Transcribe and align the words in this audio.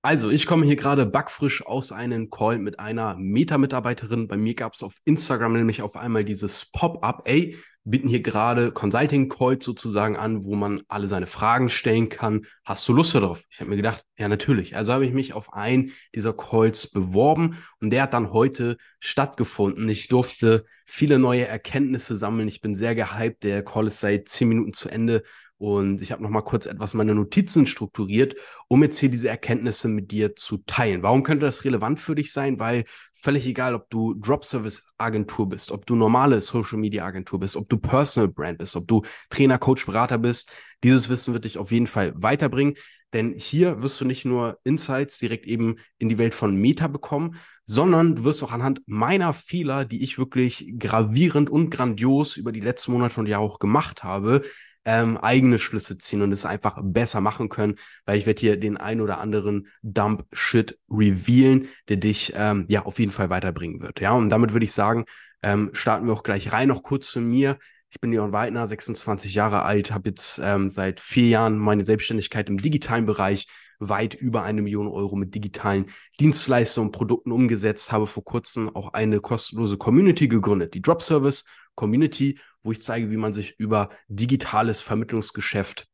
Also, 0.00 0.30
ich 0.30 0.46
komme 0.46 0.64
hier 0.64 0.76
gerade 0.76 1.06
backfrisch 1.06 1.66
aus 1.66 1.90
einem 1.90 2.30
Call 2.30 2.58
mit 2.58 2.78
einer 2.78 3.16
Meta-Mitarbeiterin. 3.16 4.28
Bei 4.28 4.36
mir 4.36 4.54
gab 4.54 4.74
es 4.74 4.84
auf 4.84 4.94
Instagram 5.04 5.54
nämlich 5.54 5.82
auf 5.82 5.96
einmal 5.96 6.24
dieses 6.24 6.66
Pop-up, 6.66 7.22
ey, 7.24 7.56
bieten 7.82 8.08
hier 8.08 8.20
gerade 8.20 8.70
Consulting-Calls 8.70 9.64
sozusagen 9.64 10.16
an, 10.16 10.44
wo 10.44 10.54
man 10.54 10.82
alle 10.88 11.08
seine 11.08 11.26
Fragen 11.26 11.68
stellen 11.68 12.08
kann. 12.08 12.46
Hast 12.64 12.86
du 12.86 12.92
Lust 12.92 13.14
darauf? 13.14 13.42
Ich 13.50 13.60
habe 13.60 13.70
mir 13.70 13.76
gedacht, 13.76 14.04
ja, 14.16 14.28
natürlich. 14.28 14.76
Also 14.76 14.92
habe 14.92 15.06
ich 15.06 15.12
mich 15.12 15.32
auf 15.32 15.52
einen 15.52 15.90
dieser 16.14 16.32
Calls 16.32 16.90
beworben 16.90 17.56
und 17.80 17.90
der 17.90 18.02
hat 18.02 18.14
dann 18.14 18.32
heute 18.32 18.76
stattgefunden. 19.00 19.88
Ich 19.88 20.08
durfte 20.08 20.64
viele 20.86 21.18
neue 21.18 21.46
Erkenntnisse 21.46 22.16
sammeln. 22.16 22.46
Ich 22.46 22.60
bin 22.60 22.74
sehr 22.74 22.94
gehypt. 22.94 23.42
Der 23.42 23.64
Call 23.64 23.88
ist 23.88 24.00
seit 24.00 24.28
zehn 24.28 24.48
Minuten 24.48 24.74
zu 24.74 24.88
Ende 24.88 25.22
und 25.58 26.00
ich 26.00 26.12
habe 26.12 26.22
noch 26.22 26.30
mal 26.30 26.42
kurz 26.42 26.66
etwas 26.66 26.94
meine 26.94 27.14
Notizen 27.14 27.66
strukturiert, 27.66 28.36
um 28.68 28.82
jetzt 28.82 28.98
hier 28.98 29.08
diese 29.08 29.28
Erkenntnisse 29.28 29.88
mit 29.88 30.12
dir 30.12 30.36
zu 30.36 30.58
teilen. 30.58 31.02
Warum 31.02 31.24
könnte 31.24 31.46
das 31.46 31.64
relevant 31.64 31.98
für 31.98 32.14
dich 32.14 32.32
sein? 32.32 32.60
Weil 32.60 32.84
völlig 33.12 33.44
egal, 33.46 33.74
ob 33.74 33.90
du 33.90 34.14
Drop-Service-Agentur 34.14 35.48
bist, 35.48 35.72
ob 35.72 35.84
du 35.84 35.96
normale 35.96 36.40
Social-Media-Agentur 36.40 37.40
bist, 37.40 37.56
ob 37.56 37.68
du 37.68 37.76
Personal-Brand 37.76 38.58
bist, 38.58 38.76
ob 38.76 38.86
du 38.86 39.02
Trainer, 39.30 39.58
Coach, 39.58 39.84
Berater 39.84 40.18
bist, 40.18 40.52
dieses 40.84 41.08
Wissen 41.08 41.34
wird 41.34 41.44
dich 41.44 41.58
auf 41.58 41.72
jeden 41.72 41.88
Fall 41.88 42.12
weiterbringen. 42.16 42.74
Denn 43.12 43.32
hier 43.32 43.82
wirst 43.82 44.00
du 44.00 44.04
nicht 44.04 44.24
nur 44.26 44.58
Insights 44.64 45.18
direkt 45.18 45.46
eben 45.46 45.76
in 45.96 46.08
die 46.08 46.18
Welt 46.18 46.34
von 46.34 46.54
Meta 46.54 46.88
bekommen, 46.88 47.36
sondern 47.64 48.16
du 48.16 48.24
wirst 48.24 48.42
auch 48.44 48.52
anhand 48.52 48.82
meiner 48.86 49.32
Fehler, 49.32 49.84
die 49.84 50.02
ich 50.02 50.18
wirklich 50.18 50.74
gravierend 50.78 51.50
und 51.50 51.70
grandios 51.70 52.36
über 52.36 52.52
die 52.52 52.60
letzten 52.60 52.92
Monate 52.92 53.18
und 53.18 53.26
Jahre 53.26 53.42
auch 53.42 53.58
gemacht 53.58 54.04
habe, 54.04 54.42
ähm, 54.84 55.16
eigene 55.18 55.58
Schlüsse 55.58 55.98
ziehen 55.98 56.22
und 56.22 56.32
es 56.32 56.46
einfach 56.46 56.78
besser 56.82 57.20
machen 57.20 57.48
können, 57.48 57.74
weil 58.06 58.18
ich 58.18 58.26
werde 58.26 58.40
hier 58.40 58.56
den 58.56 58.76
ein 58.76 59.00
oder 59.00 59.18
anderen 59.18 59.68
Dump-Shit 59.82 60.78
revealen, 60.88 61.68
der 61.88 61.96
dich 61.96 62.32
ähm, 62.34 62.66
ja 62.68 62.84
auf 62.84 62.98
jeden 62.98 63.12
Fall 63.12 63.30
weiterbringen 63.30 63.80
wird. 63.80 64.00
Ja, 64.00 64.12
und 64.12 64.30
damit 64.30 64.52
würde 64.52 64.64
ich 64.64 64.72
sagen, 64.72 65.04
ähm, 65.42 65.70
starten 65.72 66.06
wir 66.06 66.12
auch 66.12 66.22
gleich 66.22 66.52
rein. 66.52 66.68
Noch 66.68 66.82
kurz 66.82 67.08
zu 67.08 67.20
mir. 67.20 67.58
Ich 67.90 68.00
bin 68.00 68.12
Leon 68.12 68.32
Weidner, 68.32 68.66
26 68.66 69.34
Jahre 69.34 69.62
alt, 69.62 69.92
habe 69.92 70.10
jetzt 70.10 70.40
ähm, 70.42 70.68
seit 70.68 71.00
vier 71.00 71.28
Jahren 71.28 71.56
meine 71.56 71.84
Selbstständigkeit 71.84 72.48
im 72.48 72.58
digitalen 72.58 73.06
Bereich 73.06 73.46
weit 73.78 74.14
über 74.14 74.42
eine 74.42 74.62
Million 74.62 74.88
Euro 74.88 75.16
mit 75.16 75.34
digitalen 75.34 75.86
Dienstleistungen 76.20 76.88
und 76.88 76.92
Produkten 76.92 77.32
umgesetzt, 77.32 77.92
habe 77.92 78.06
vor 78.06 78.24
kurzem 78.24 78.74
auch 78.74 78.92
eine 78.92 79.20
kostenlose 79.20 79.78
Community 79.78 80.28
gegründet, 80.28 80.74
die 80.74 80.82
Drop 80.82 81.02
Service 81.02 81.44
Community, 81.74 82.38
wo 82.68 82.72
ich 82.72 82.82
zeige, 82.82 83.10
wie 83.10 83.16
man 83.16 83.32
sich 83.32 83.58
über 83.58 83.88
digitales 84.08 84.82
Vermittlungsgeschäft 84.82 85.86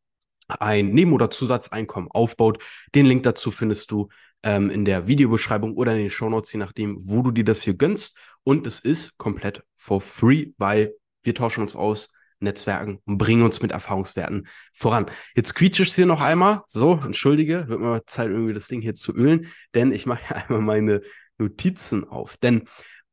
ein 0.49 0.89
Neben- 0.89 1.13
oder 1.13 1.31
Zusatzeinkommen 1.31 2.11
aufbaut. 2.11 2.61
Den 2.97 3.07
Link 3.07 3.23
dazu 3.23 3.53
findest 3.53 3.93
du 3.93 4.09
ähm, 4.43 4.71
in 4.71 4.85
der 4.85 5.07
Videobeschreibung 5.07 5.77
oder 5.77 5.93
in 5.93 5.99
den 5.99 6.11
Shownotes, 6.11 6.53
je 6.53 6.59
nachdem, 6.59 6.97
wo 6.99 7.23
du 7.23 7.31
dir 7.31 7.45
das 7.45 7.63
hier 7.63 7.75
gönnst. 7.75 8.19
Und 8.43 8.67
es 8.67 8.81
ist 8.81 9.19
komplett 9.19 9.63
for 9.77 10.01
free, 10.01 10.49
weil 10.59 10.95
wir 11.23 11.37
tauschen 11.37 11.63
uns 11.63 11.77
aus, 11.77 12.13
Netzwerken 12.41 12.99
und 13.05 13.19
bringen 13.19 13.43
uns 13.43 13.63
mit 13.63 13.71
Erfahrungswerten 13.71 14.49
voran. 14.73 15.07
Jetzt 15.37 15.55
quietsche 15.55 15.85
ich 15.85 15.95
hier 15.95 16.07
noch 16.07 16.21
einmal. 16.21 16.63
So, 16.67 16.99
entschuldige, 17.05 17.69
wird 17.69 17.81
mal 17.81 18.05
Zeit, 18.07 18.31
irgendwie 18.31 18.53
das 18.53 18.67
Ding 18.67 18.81
hier 18.81 18.95
zu 18.95 19.15
ölen, 19.15 19.47
denn 19.75 19.93
ich 19.93 20.07
mache 20.07 20.35
einmal 20.35 20.61
meine 20.61 21.03
Notizen 21.39 22.03
auf. 22.03 22.37
Denn 22.37 22.65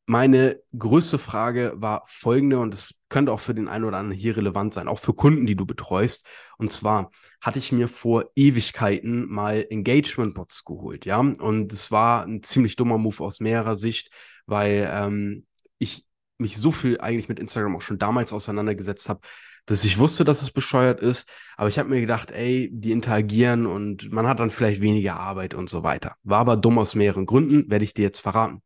meine 0.07 0.59
größte 0.77 1.19
Frage 1.19 1.73
war 1.75 2.03
folgende, 2.07 2.59
und 2.59 2.73
es 2.73 2.95
könnte 3.11 3.31
auch 3.31 3.41
für 3.41 3.53
den 3.53 3.67
einen 3.67 3.83
oder 3.83 3.97
anderen 3.97 4.19
hier 4.19 4.35
relevant 4.35 4.73
sein, 4.73 4.87
auch 4.87 4.97
für 4.97 5.13
Kunden, 5.13 5.45
die 5.45 5.55
du 5.55 5.67
betreust. 5.67 6.25
Und 6.57 6.71
zwar 6.71 7.11
hatte 7.41 7.59
ich 7.59 7.71
mir 7.71 7.87
vor 7.87 8.31
Ewigkeiten 8.35 9.29
mal 9.29 9.65
Engagement-Bots 9.69 10.65
geholt, 10.65 11.05
ja. 11.05 11.19
Und 11.19 11.71
es 11.71 11.91
war 11.91 12.25
ein 12.25 12.41
ziemlich 12.41 12.77
dummer 12.77 12.97
Move 12.97 13.23
aus 13.23 13.39
mehrerer 13.39 13.75
Sicht, 13.75 14.09
weil 14.47 14.89
ähm, 14.91 15.45
ich 15.77 16.05
mich 16.37 16.57
so 16.57 16.71
viel 16.71 16.99
eigentlich 16.99 17.29
mit 17.29 17.37
Instagram 17.37 17.75
auch 17.75 17.81
schon 17.81 17.99
damals 17.99 18.33
auseinandergesetzt 18.33 19.09
habe, 19.09 19.21
dass 19.65 19.83
ich 19.83 19.99
wusste, 19.99 20.23
dass 20.23 20.41
es 20.41 20.51
bescheuert 20.51 21.01
ist. 21.01 21.29
Aber 21.57 21.67
ich 21.67 21.77
habe 21.77 21.89
mir 21.89 22.01
gedacht, 22.01 22.31
ey, 22.31 22.69
die 22.71 22.91
interagieren 22.91 23.67
und 23.67 24.11
man 24.11 24.27
hat 24.27 24.39
dann 24.39 24.49
vielleicht 24.49 24.81
weniger 24.81 25.19
Arbeit 25.19 25.53
und 25.53 25.69
so 25.69 25.83
weiter. 25.83 26.15
War 26.23 26.39
aber 26.39 26.57
dumm 26.57 26.79
aus 26.79 26.95
mehreren 26.95 27.25
Gründen, 27.25 27.69
werde 27.69 27.85
ich 27.85 27.93
dir 27.93 28.03
jetzt 28.03 28.19
verraten. 28.19 28.63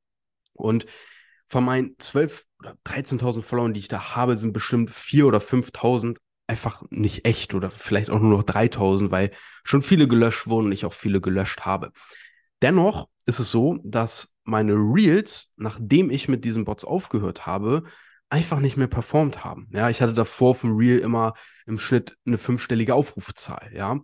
Und 0.53 0.85
von 1.47 1.63
meinen 1.63 1.95
12 1.99 2.45
oder 2.59 2.75
13.000 2.85 3.41
Followern, 3.41 3.73
die 3.73 3.79
ich 3.81 3.87
da 3.87 4.15
habe, 4.15 4.37
sind 4.37 4.53
bestimmt 4.53 4.89
4.000 4.91 5.23
oder 5.25 5.39
5.000 5.39 6.17
einfach 6.47 6.83
nicht 6.89 7.25
echt 7.25 7.53
oder 7.53 7.71
vielleicht 7.71 8.09
auch 8.09 8.19
nur 8.19 8.37
noch 8.37 8.43
3.000, 8.43 9.11
weil 9.11 9.31
schon 9.63 9.81
viele 9.81 10.07
gelöscht 10.07 10.47
wurden 10.47 10.67
und 10.67 10.71
ich 10.71 10.85
auch 10.85 10.93
viele 10.93 11.21
gelöscht 11.21 11.65
habe. 11.65 11.91
Dennoch 12.61 13.09
ist 13.25 13.39
es 13.39 13.51
so, 13.51 13.79
dass 13.83 14.33
meine 14.43 14.73
Reels, 14.73 15.53
nachdem 15.57 16.11
ich 16.11 16.27
mit 16.27 16.45
diesen 16.45 16.65
Bots 16.65 16.85
aufgehört 16.85 17.45
habe, 17.45 17.83
einfach 18.29 18.59
nicht 18.59 18.77
mehr 18.77 18.87
performt 18.87 19.43
haben. 19.43 19.67
Ja, 19.71 19.89
ich 19.89 20.01
hatte 20.01 20.13
davor 20.13 20.55
vom 20.55 20.77
Reel 20.77 20.99
immer 20.99 21.33
im 21.65 21.77
Schnitt 21.77 22.17
eine 22.25 22.37
fünfstellige 22.37 22.93
Aufrufzahl, 22.93 23.71
ja. 23.73 23.99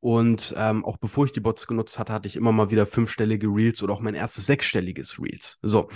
Und 0.00 0.54
ähm, 0.58 0.84
auch 0.84 0.98
bevor 0.98 1.24
ich 1.24 1.32
die 1.32 1.40
Bots 1.40 1.66
genutzt 1.66 1.98
hatte, 1.98 2.12
hatte 2.12 2.28
ich 2.28 2.36
immer 2.36 2.52
mal 2.52 2.70
wieder 2.70 2.84
fünfstellige 2.84 3.46
Reels 3.46 3.82
oder 3.82 3.94
auch 3.94 4.00
mein 4.00 4.14
erstes 4.14 4.44
sechsstelliges 4.46 5.18
Reels. 5.18 5.58
So. 5.62 5.88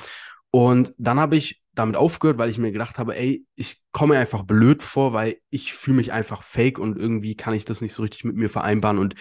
Und 0.51 0.93
dann 0.99 1.21
habe 1.21 1.37
ich 1.37 1.63
damit 1.75 1.97
aufgehört, 1.97 2.39
weil 2.39 2.51
ich 2.51 2.59
mir 2.59 2.73
gedacht 2.73 2.99
habe, 2.99 3.17
ey, 3.17 3.47
ich 3.55 3.83
komme 3.93 4.19
einfach 4.19 4.43
blöd 4.43 4.83
vor, 4.83 5.13
weil 5.13 5.37
ich 5.51 5.73
fühle 5.73 5.99
mich 5.99 6.13
einfach 6.13 6.43
fake 6.43 6.79
und 6.79 6.99
irgendwie 6.99 7.37
kann 7.37 7.55
ich 7.55 7.65
das 7.65 7.81
nicht 7.81 7.93
so 7.93 8.03
richtig 8.03 8.25
mit 8.25 8.37
mir 8.37 8.51
vereinbaren 8.51 8.99
und 8.99 9.15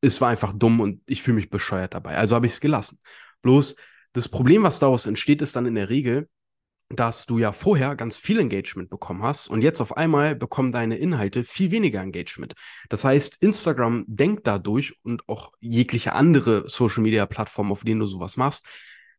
es 0.00 0.20
war 0.20 0.30
einfach 0.30 0.54
dumm 0.54 0.80
und 0.80 1.02
ich 1.06 1.22
fühle 1.22 1.34
mich 1.34 1.50
bescheuert 1.50 1.94
dabei. 1.94 2.16
Also 2.16 2.34
habe 2.34 2.46
ich 2.46 2.52
es 2.52 2.60
gelassen. 2.60 3.00
Bloß 3.42 3.76
das 4.12 4.28
Problem, 4.28 4.62
was 4.62 4.78
daraus 4.78 5.06
entsteht, 5.06 5.42
ist 5.42 5.56
dann 5.56 5.66
in 5.66 5.74
der 5.74 5.90
Regel, 5.90 6.28
dass 6.88 7.26
du 7.26 7.38
ja 7.38 7.52
vorher 7.52 7.94
ganz 7.94 8.18
viel 8.18 8.40
Engagement 8.40 8.90
bekommen 8.90 9.22
hast 9.22 9.46
und 9.46 9.62
jetzt 9.62 9.80
auf 9.80 9.96
einmal 9.96 10.34
bekommen 10.34 10.72
deine 10.72 10.96
Inhalte 10.96 11.44
viel 11.44 11.70
weniger 11.70 12.00
Engagement. 12.00 12.54
Das 12.88 13.04
heißt, 13.04 13.36
Instagram 13.40 14.04
denkt 14.08 14.46
dadurch 14.46 14.94
und 15.02 15.28
auch 15.28 15.52
jegliche 15.60 16.14
andere 16.14 16.68
Social 16.68 17.02
Media 17.02 17.26
Plattform, 17.26 17.70
auf 17.70 17.84
denen 17.84 18.00
du 18.00 18.06
sowas 18.06 18.36
machst, 18.36 18.66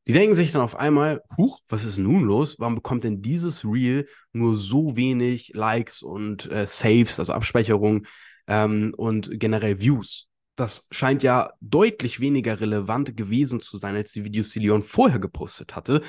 die 0.07 0.13
denken 0.13 0.33
sich 0.33 0.51
dann 0.51 0.61
auf 0.61 0.75
einmal, 0.75 1.21
huch, 1.37 1.59
was 1.69 1.85
ist 1.85 1.97
nun 1.97 2.23
los? 2.23 2.55
Warum 2.59 2.75
bekommt 2.75 3.03
denn 3.03 3.21
dieses 3.21 3.63
Reel 3.63 4.07
nur 4.33 4.57
so 4.57 4.95
wenig 4.95 5.51
Likes 5.53 6.01
und 6.01 6.49
äh, 6.51 6.65
Saves, 6.65 7.19
also 7.19 7.33
Abspeicherung 7.33 8.07
ähm, 8.47 8.93
und 8.97 9.39
generell 9.39 9.79
Views? 9.79 10.27
Das 10.55 10.87
scheint 10.91 11.23
ja 11.23 11.53
deutlich 11.61 12.19
weniger 12.19 12.59
relevant 12.59 13.15
gewesen 13.15 13.61
zu 13.61 13.77
sein, 13.77 13.95
als 13.95 14.11
die 14.11 14.23
Videos, 14.23 14.49
die 14.49 14.59
Leon 14.59 14.83
vorher 14.83 15.19
gepostet 15.19 15.75
hatte. 15.75 16.01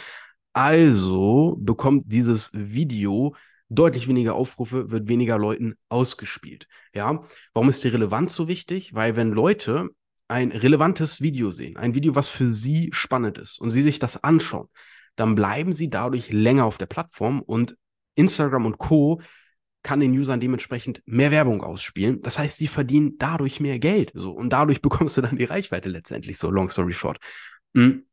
Also 0.52 1.56
bekommt 1.58 2.04
dieses 2.06 2.50
Video 2.52 3.34
deutlich 3.68 4.08
weniger 4.08 4.34
Aufrufe, 4.34 4.90
wird 4.90 5.08
weniger 5.08 5.38
Leuten 5.38 5.74
ausgespielt. 5.88 6.66
Ja, 6.94 7.24
warum 7.54 7.68
ist 7.68 7.84
die 7.84 7.88
Relevanz 7.88 8.34
so 8.34 8.48
wichtig? 8.48 8.94
Weil 8.94 9.16
wenn 9.16 9.32
Leute 9.32 9.88
ein 10.32 10.50
relevantes 10.50 11.20
Video 11.20 11.52
sehen, 11.52 11.76
ein 11.76 11.94
Video, 11.94 12.14
was 12.14 12.28
für 12.28 12.46
sie 12.46 12.88
spannend 12.92 13.36
ist 13.36 13.60
und 13.60 13.68
sie 13.68 13.82
sich 13.82 13.98
das 13.98 14.24
anschauen, 14.24 14.68
dann 15.14 15.34
bleiben 15.34 15.74
sie 15.74 15.90
dadurch 15.90 16.32
länger 16.32 16.64
auf 16.64 16.78
der 16.78 16.86
Plattform 16.86 17.42
und 17.42 17.76
Instagram 18.14 18.64
und 18.64 18.78
Co. 18.78 19.20
kann 19.82 20.00
den 20.00 20.18
Usern 20.18 20.40
dementsprechend 20.40 21.02
mehr 21.04 21.30
Werbung 21.30 21.62
ausspielen. 21.62 22.22
Das 22.22 22.38
heißt, 22.38 22.56
sie 22.56 22.68
verdienen 22.68 23.18
dadurch 23.18 23.60
mehr 23.60 23.78
Geld. 23.78 24.10
So, 24.14 24.32
und 24.32 24.50
dadurch 24.50 24.80
bekommst 24.82 25.18
du 25.18 25.20
dann 25.20 25.36
die 25.36 25.44
Reichweite 25.44 25.90
letztendlich, 25.90 26.38
so 26.38 26.50
long 26.50 26.70
story 26.70 26.94
short. 26.94 27.18
Hm. 27.74 28.06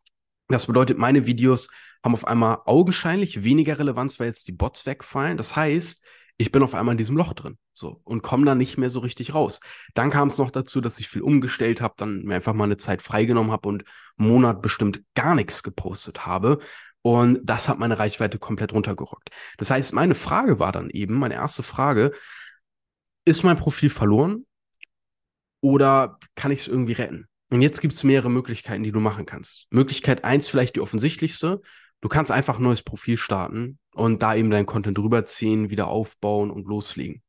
Das 0.49 0.67
bedeutet, 0.67 0.97
meine 0.97 1.25
Videos 1.25 1.69
haben 2.03 2.13
auf 2.13 2.27
einmal 2.27 2.59
augenscheinlich 2.65 3.45
weniger 3.45 3.79
Relevanz, 3.79 4.19
weil 4.19 4.27
jetzt 4.27 4.47
die 4.47 4.51
Bots 4.51 4.85
wegfallen. 4.85 5.37
Das 5.37 5.55
heißt, 5.55 6.03
ich 6.41 6.53
bin 6.53 6.63
auf 6.63 6.73
einmal 6.73 6.93
in 6.93 6.97
diesem 6.97 7.17
Loch 7.17 7.33
drin 7.33 7.57
so 7.73 7.99
und 8.05 8.23
komme 8.23 8.45
da 8.45 8.55
nicht 8.55 8.77
mehr 8.77 8.89
so 8.89 9.01
richtig 9.01 9.33
raus. 9.33 9.59
Dann 9.93 10.09
kam 10.09 10.29
es 10.29 10.37
noch 10.37 10.51
dazu, 10.51 10.79
dass 10.79 10.97
ich 10.97 11.09
viel 11.09 11.21
umgestellt 11.21 11.81
habe, 11.81 11.95
dann 11.97 12.23
mir 12.23 12.35
einfach 12.35 12.53
mal 12.53 12.63
eine 12.63 12.77
Zeit 12.77 13.01
freigenommen 13.01 13.51
habe 13.51 13.67
und 13.67 13.83
Monat 14.15 14.61
bestimmt 14.61 15.03
gar 15.15 15.35
nichts 15.35 15.63
gepostet 15.63 16.25
habe. 16.25 16.59
Und 17.01 17.41
das 17.43 17.67
hat 17.67 17.77
meine 17.77 17.99
Reichweite 17.99 18.39
komplett 18.39 18.71
runtergerockt. 18.71 19.29
Das 19.57 19.69
heißt, 19.69 19.93
meine 19.93 20.15
Frage 20.15 20.59
war 20.59 20.71
dann 20.71 20.89
eben, 20.89 21.15
meine 21.15 21.35
erste 21.35 21.61
Frage, 21.61 22.13
ist 23.25 23.43
mein 23.43 23.57
Profil 23.57 23.89
verloren 23.89 24.45
oder 25.59 26.19
kann 26.35 26.51
ich 26.51 26.61
es 26.61 26.67
irgendwie 26.69 26.93
retten? 26.93 27.27
Und 27.51 27.61
jetzt 27.61 27.81
gibt 27.81 27.93
es 27.93 28.05
mehrere 28.05 28.29
Möglichkeiten, 28.29 28.83
die 28.83 28.93
du 28.93 29.01
machen 29.01 29.25
kannst. 29.25 29.67
Möglichkeit 29.71 30.23
eins 30.23 30.47
vielleicht 30.47 30.77
die 30.77 30.81
offensichtlichste. 30.81 31.61
Du 32.01 32.09
kannst 32.09 32.31
einfach 32.31 32.57
ein 32.57 32.63
neues 32.63 32.81
Profil 32.81 33.17
starten 33.17 33.79
und 33.93 34.23
da 34.23 34.35
eben 34.35 34.49
dein 34.49 34.65
Content 34.65 34.97
rüberziehen, 34.97 35.69
wieder 35.69 35.87
aufbauen 35.87 36.51
und 36.51 36.67
loslegen. 36.67 37.21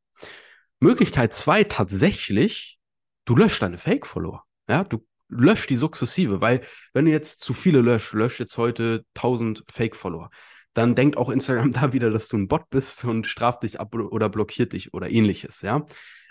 Möglichkeit 0.78 1.34
zwei 1.34 1.64
tatsächlich, 1.64 2.78
du 3.24 3.36
löscht 3.36 3.62
deine 3.62 3.78
Fake-Follower. 3.78 4.44
Ja, 4.68 4.84
du 4.84 5.04
löscht 5.28 5.70
die 5.70 5.76
sukzessive, 5.76 6.40
weil 6.40 6.60
wenn 6.92 7.04
du 7.04 7.10
jetzt 7.10 7.40
zu 7.40 7.52
viele 7.52 7.80
löscht, 7.80 8.12
löscht 8.14 8.40
jetzt 8.40 8.56
heute 8.58 9.04
1000 9.14 9.64
Fake-Follower, 9.70 10.30
dann 10.72 10.94
denkt 10.94 11.16
auch 11.16 11.30
Instagram 11.30 11.72
da 11.72 11.92
wieder, 11.92 12.10
dass 12.10 12.28
du 12.28 12.38
ein 12.38 12.48
Bot 12.48 12.70
bist 12.70 13.04
und 13.04 13.26
straft 13.26 13.62
dich 13.62 13.80
ab 13.80 13.94
oder 13.94 14.28
blockiert 14.28 14.72
dich 14.72 14.94
oder 14.94 15.10
ähnliches, 15.10 15.62
ja. 15.62 15.84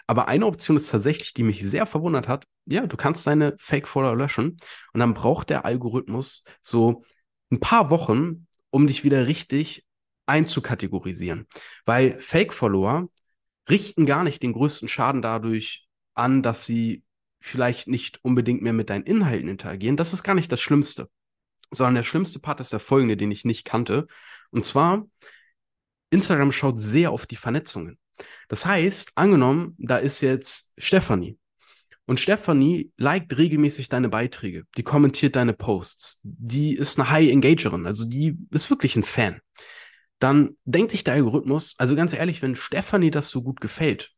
Aber 0.07 0.27
eine 0.27 0.47
Option 0.47 0.75
ist 0.75 0.89
tatsächlich, 0.89 1.36
die 1.36 1.44
mich 1.44 1.62
sehr 1.62 1.86
verwundert 1.86 2.27
hat. 2.27 2.45
Ja, 2.65 2.88
du 2.88 2.97
kannst 2.97 3.27
deine 3.27 3.56
Fake-Follower 3.59 4.15
löschen 4.15 4.57
und 4.91 5.00
dann 5.00 5.13
braucht 5.13 5.51
der 5.51 5.65
Algorithmus 5.65 6.45
so 6.63 7.03
ein 7.51 7.60
paar 7.60 7.90
Wochen, 7.90 8.48
um 8.69 8.88
dich 8.88 9.04
wieder 9.04 9.28
richtig 9.28 9.86
einzukategorisieren. 10.25 11.48
Weil 11.86 12.19
Fake-Follower 12.19 13.10
richten 13.69 14.06
gar 14.06 14.24
nicht 14.24 14.44
den 14.44 14.54
größten 14.54 14.88
Schaden 14.88 15.22
dadurch 15.22 15.88
an, 16.13 16.44
dass 16.44 16.66
sie 16.66 17.04
vielleicht 17.42 17.88
nicht 17.88 18.24
unbedingt 18.24 18.62
mehr 18.62 18.74
mit 18.74 18.90
deinen 18.90 19.04
Inhalten 19.04 19.48
interagieren. 19.48 19.98
Das 19.98 20.13
ist 20.13 20.24
gar 20.24 20.36
nicht 20.36 20.51
das 20.51 20.62
Schlimmste. 20.62 21.10
Sondern 21.72 21.96
der 21.96 22.04
schlimmste 22.04 22.40
Part 22.40 22.60
ist 22.60 22.74
der 22.74 22.80
folgende, 22.80 23.16
den 23.16 23.31
ich 23.31 23.46
nicht 23.46 23.63
kannte. 23.66 24.07
Und 24.51 24.66
zwar, 24.66 25.07
Instagram 26.10 26.51
schaut 26.51 26.80
sehr 26.80 27.12
auf 27.12 27.28
die 27.28 27.36
Vernetzungen. 27.36 27.98
Das 28.48 28.66
heißt, 28.66 29.12
angenommen, 29.16 29.75
da 29.78 29.98
ist 29.98 30.22
jetzt 30.22 30.74
Stefanie. 30.78 31.38
Und 32.09 32.19
Stefanie 32.19 32.91
liked 32.97 33.38
regelmäßig 33.38 33.88
deine 33.88 34.09
Beiträge. 34.09 34.63
Die 34.77 34.81
kommentiert 34.81 35.35
deine 35.35 35.53
Posts. 35.53 36.21
Die 36.23 36.73
ist 36.73 36.97
eine 36.97 37.11
High 37.11 37.29
Engagerin. 37.29 37.85
Also 37.85 38.03
die 38.03 38.35
ist 38.50 38.71
wirklich 38.71 38.95
ein 38.95 39.03
Fan. 39.03 39.41
Dann 40.17 40.56
denkt 40.65 40.89
sich 40.89 41.03
der 41.03 41.13
Algorithmus, 41.13 41.75
also 41.77 41.95
ganz 41.95 42.13
ehrlich, 42.13 42.41
wenn 42.41 42.56
Stefanie 42.56 43.11
das 43.11 43.29
so 43.29 43.44
gut 43.44 43.61
gefällt, 43.61 44.09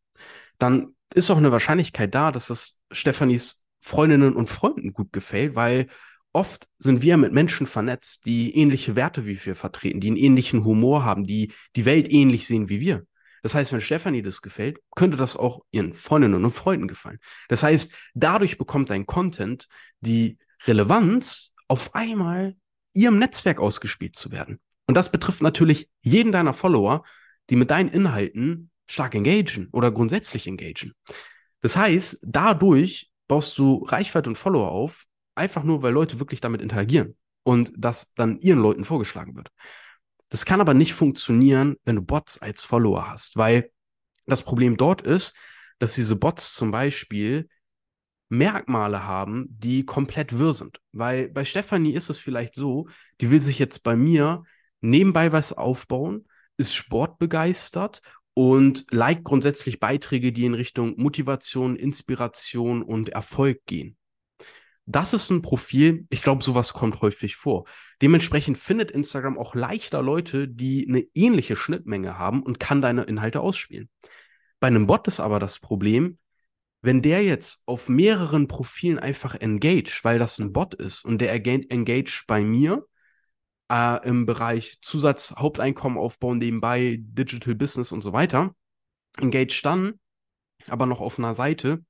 dann 0.57 0.95
ist 1.13 1.29
auch 1.31 1.35
eine 1.35 1.51
Wahrscheinlichkeit 1.51 2.15
da, 2.15 2.31
dass 2.31 2.47
das 2.47 2.79
Stefanis 2.91 3.65
Freundinnen 3.81 4.37
und 4.37 4.47
Freunden 4.47 4.93
gut 4.93 5.11
gefällt, 5.11 5.55
weil 5.55 5.87
oft 6.31 6.69
sind 6.79 7.01
wir 7.01 7.17
mit 7.17 7.33
Menschen 7.33 7.67
vernetzt, 7.67 8.25
die 8.25 8.55
ähnliche 8.55 8.95
Werte 8.95 9.25
wie 9.25 9.45
wir 9.45 9.57
vertreten, 9.57 9.99
die 9.99 10.07
einen 10.07 10.15
ähnlichen 10.15 10.63
Humor 10.63 11.03
haben, 11.03 11.25
die 11.25 11.51
die 11.75 11.83
Welt 11.83 12.09
ähnlich 12.09 12.47
sehen 12.47 12.69
wie 12.69 12.79
wir. 12.79 13.03
Das 13.41 13.55
heißt, 13.55 13.73
wenn 13.73 13.81
Stefanie 13.81 14.21
das 14.21 14.41
gefällt, 14.41 14.79
könnte 14.95 15.17
das 15.17 15.35
auch 15.35 15.61
ihren 15.71 15.93
Freundinnen 15.93 16.45
und 16.45 16.51
Freunden 16.51 16.87
gefallen. 16.87 17.19
Das 17.49 17.63
heißt, 17.63 17.93
dadurch 18.13 18.57
bekommt 18.57 18.89
dein 18.89 19.05
Content 19.05 19.67
die 19.99 20.37
Relevanz, 20.65 21.53
auf 21.67 21.95
einmal 21.95 22.55
ihrem 22.93 23.17
Netzwerk 23.17 23.59
ausgespielt 23.59 24.15
zu 24.15 24.31
werden. 24.31 24.59
Und 24.87 24.95
das 24.95 25.11
betrifft 25.11 25.41
natürlich 25.41 25.89
jeden 26.01 26.31
deiner 26.31 26.53
Follower, 26.53 27.03
die 27.49 27.55
mit 27.55 27.71
deinen 27.71 27.89
Inhalten 27.89 28.69
stark 28.89 29.15
engagieren 29.15 29.69
oder 29.71 29.91
grundsätzlich 29.91 30.47
engagieren. 30.47 30.93
Das 31.61 31.77
heißt, 31.77 32.19
dadurch 32.23 33.11
baust 33.27 33.57
du 33.57 33.85
Reichweite 33.85 34.29
und 34.29 34.37
Follower 34.37 34.69
auf, 34.69 35.05
einfach 35.35 35.63
nur, 35.63 35.81
weil 35.81 35.93
Leute 35.93 36.19
wirklich 36.19 36.41
damit 36.41 36.61
interagieren 36.61 37.15
und 37.43 37.71
das 37.77 38.13
dann 38.15 38.39
ihren 38.39 38.59
Leuten 38.59 38.83
vorgeschlagen 38.83 39.35
wird. 39.35 39.49
Das 40.31 40.45
kann 40.45 40.61
aber 40.61 40.73
nicht 40.73 40.93
funktionieren, 40.93 41.75
wenn 41.83 41.97
du 41.97 42.01
Bots 42.01 42.41
als 42.41 42.63
Follower 42.63 43.11
hast, 43.11 43.35
weil 43.35 43.69
das 44.27 44.43
Problem 44.43 44.77
dort 44.77 45.01
ist, 45.01 45.35
dass 45.77 45.95
diese 45.95 46.15
Bots 46.15 46.55
zum 46.55 46.71
Beispiel 46.71 47.49
Merkmale 48.29 49.05
haben, 49.05 49.47
die 49.49 49.85
komplett 49.85 50.37
wirr 50.37 50.53
sind. 50.53 50.79
Weil 50.93 51.27
bei 51.27 51.43
Stefanie 51.43 51.91
ist 51.91 52.09
es 52.09 52.17
vielleicht 52.17 52.55
so, 52.55 52.87
die 53.19 53.29
will 53.29 53.41
sich 53.41 53.59
jetzt 53.59 53.83
bei 53.83 53.97
mir 53.97 54.43
nebenbei 54.79 55.33
was 55.33 55.51
aufbauen, 55.51 56.25
ist 56.55 56.73
sportbegeistert 56.73 58.01
und 58.33 58.85
liked 58.89 59.25
grundsätzlich 59.25 59.81
Beiträge, 59.81 60.31
die 60.31 60.45
in 60.45 60.53
Richtung 60.53 60.93
Motivation, 60.95 61.75
Inspiration 61.75 62.83
und 62.83 63.09
Erfolg 63.09 63.65
gehen. 63.65 63.97
Das 64.91 65.13
ist 65.13 65.29
ein 65.29 65.41
Profil, 65.41 66.05
ich 66.09 66.21
glaube, 66.21 66.43
sowas 66.43 66.73
kommt 66.73 67.01
häufig 67.01 67.37
vor. 67.37 67.65
Dementsprechend 68.01 68.57
findet 68.57 68.91
Instagram 68.91 69.37
auch 69.37 69.55
leichter 69.55 70.01
Leute, 70.01 70.49
die 70.49 70.85
eine 70.87 71.05
ähnliche 71.13 71.55
Schnittmenge 71.55 72.17
haben 72.17 72.43
und 72.43 72.59
kann 72.59 72.81
deine 72.81 73.03
Inhalte 73.03 73.39
ausspielen. 73.39 73.89
Bei 74.59 74.67
einem 74.67 74.87
Bot 74.87 75.07
ist 75.07 75.21
aber 75.21 75.39
das 75.39 75.59
Problem, 75.59 76.17
wenn 76.81 77.01
der 77.01 77.23
jetzt 77.23 77.63
auf 77.67 77.87
mehreren 77.87 78.47
Profilen 78.47 78.99
einfach 78.99 79.35
engage, 79.35 80.01
weil 80.03 80.19
das 80.19 80.39
ein 80.39 80.51
Bot 80.51 80.73
ist 80.73 81.05
und 81.05 81.19
der 81.19 81.33
engage 81.33 82.23
bei 82.27 82.41
mir, 82.41 82.85
äh, 83.71 84.05
im 84.05 84.25
Bereich 84.25 84.79
Zusatz, 84.81 85.35
Haupteinkommen 85.37 85.97
aufbauen 85.97 86.39
nebenbei, 86.39 86.97
Digital 86.99 87.55
Business 87.55 87.93
und 87.93 88.01
so 88.01 88.11
weiter. 88.11 88.55
Engage 89.17 89.61
dann 89.63 89.93
aber 90.67 90.85
noch 90.85 90.99
auf 90.99 91.17
einer 91.17 91.33
Seite, 91.33 91.85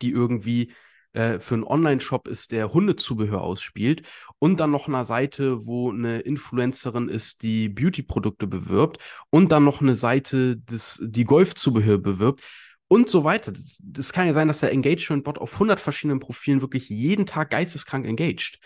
die 0.00 0.10
irgendwie 0.10 0.72
äh, 1.12 1.38
für 1.38 1.54
einen 1.54 1.64
Online-Shop 1.64 2.28
ist, 2.28 2.52
der 2.52 2.72
Hundezubehör 2.72 3.42
ausspielt 3.42 4.02
und 4.38 4.60
dann 4.60 4.70
noch 4.70 4.88
einer 4.88 5.04
Seite, 5.04 5.66
wo 5.66 5.90
eine 5.90 6.20
Influencerin 6.20 7.08
ist, 7.08 7.42
die 7.42 7.68
Beauty-Produkte 7.68 8.46
bewirbt 8.46 8.98
und 9.30 9.52
dann 9.52 9.64
noch 9.64 9.80
eine 9.80 9.96
Seite, 9.96 10.56
das, 10.56 11.00
die 11.02 11.24
Golfzubehör 11.24 11.98
bewirbt 11.98 12.42
und 12.88 13.08
so 13.08 13.24
weiter. 13.24 13.52
Das, 13.52 13.82
das 13.84 14.12
kann 14.12 14.26
ja 14.26 14.32
sein, 14.32 14.48
dass 14.48 14.60
der 14.60 14.72
Engagement-Bot 14.72 15.38
auf 15.38 15.54
100 15.54 15.80
verschiedenen 15.80 16.20
Profilen 16.20 16.60
wirklich 16.60 16.88
jeden 16.88 17.26
Tag 17.26 17.50
geisteskrank 17.50 18.06
engaged 18.06 18.58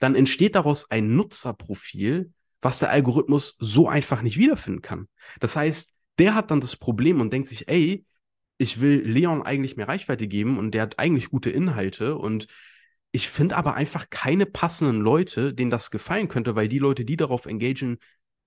dann 0.00 0.16
entsteht 0.16 0.56
daraus 0.56 0.90
ein 0.90 1.14
Nutzerprofil, 1.14 2.32
was 2.60 2.80
der 2.80 2.90
Algorithmus 2.90 3.56
so 3.60 3.88
einfach 3.88 4.22
nicht 4.22 4.38
wiederfinden 4.38 4.82
kann. 4.82 5.08
Das 5.38 5.54
heißt, 5.54 5.94
der 6.18 6.34
hat 6.34 6.50
dann 6.50 6.60
das 6.60 6.76
Problem 6.76 7.20
und 7.20 7.32
denkt 7.32 7.48
sich, 7.48 7.68
ey, 7.68 8.04
ich 8.60 8.82
will 8.82 9.00
Leon 9.00 9.42
eigentlich 9.42 9.78
mehr 9.78 9.88
Reichweite 9.88 10.28
geben 10.28 10.58
und 10.58 10.72
der 10.72 10.82
hat 10.82 10.98
eigentlich 10.98 11.30
gute 11.30 11.48
Inhalte 11.48 12.18
und 12.18 12.46
ich 13.10 13.30
finde 13.30 13.56
aber 13.56 13.72
einfach 13.72 14.10
keine 14.10 14.44
passenden 14.44 15.00
Leute, 15.00 15.54
denen 15.54 15.70
das 15.70 15.90
gefallen 15.90 16.28
könnte, 16.28 16.56
weil 16.56 16.68
die 16.68 16.78
Leute, 16.78 17.06
die 17.06 17.16
darauf 17.16 17.46
engagieren, 17.46 17.98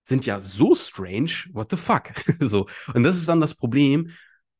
sind 0.04 0.27
ja 0.27 0.39
so 0.39 0.75
strange, 0.75 1.31
what 1.54 1.71
the 1.71 1.77
fuck? 1.77 2.12
so. 2.39 2.68
Und 2.94 3.01
das 3.01 3.18
ist 3.18 3.27
dann 3.27 3.42
das 3.42 3.56
Problem, 3.56 4.12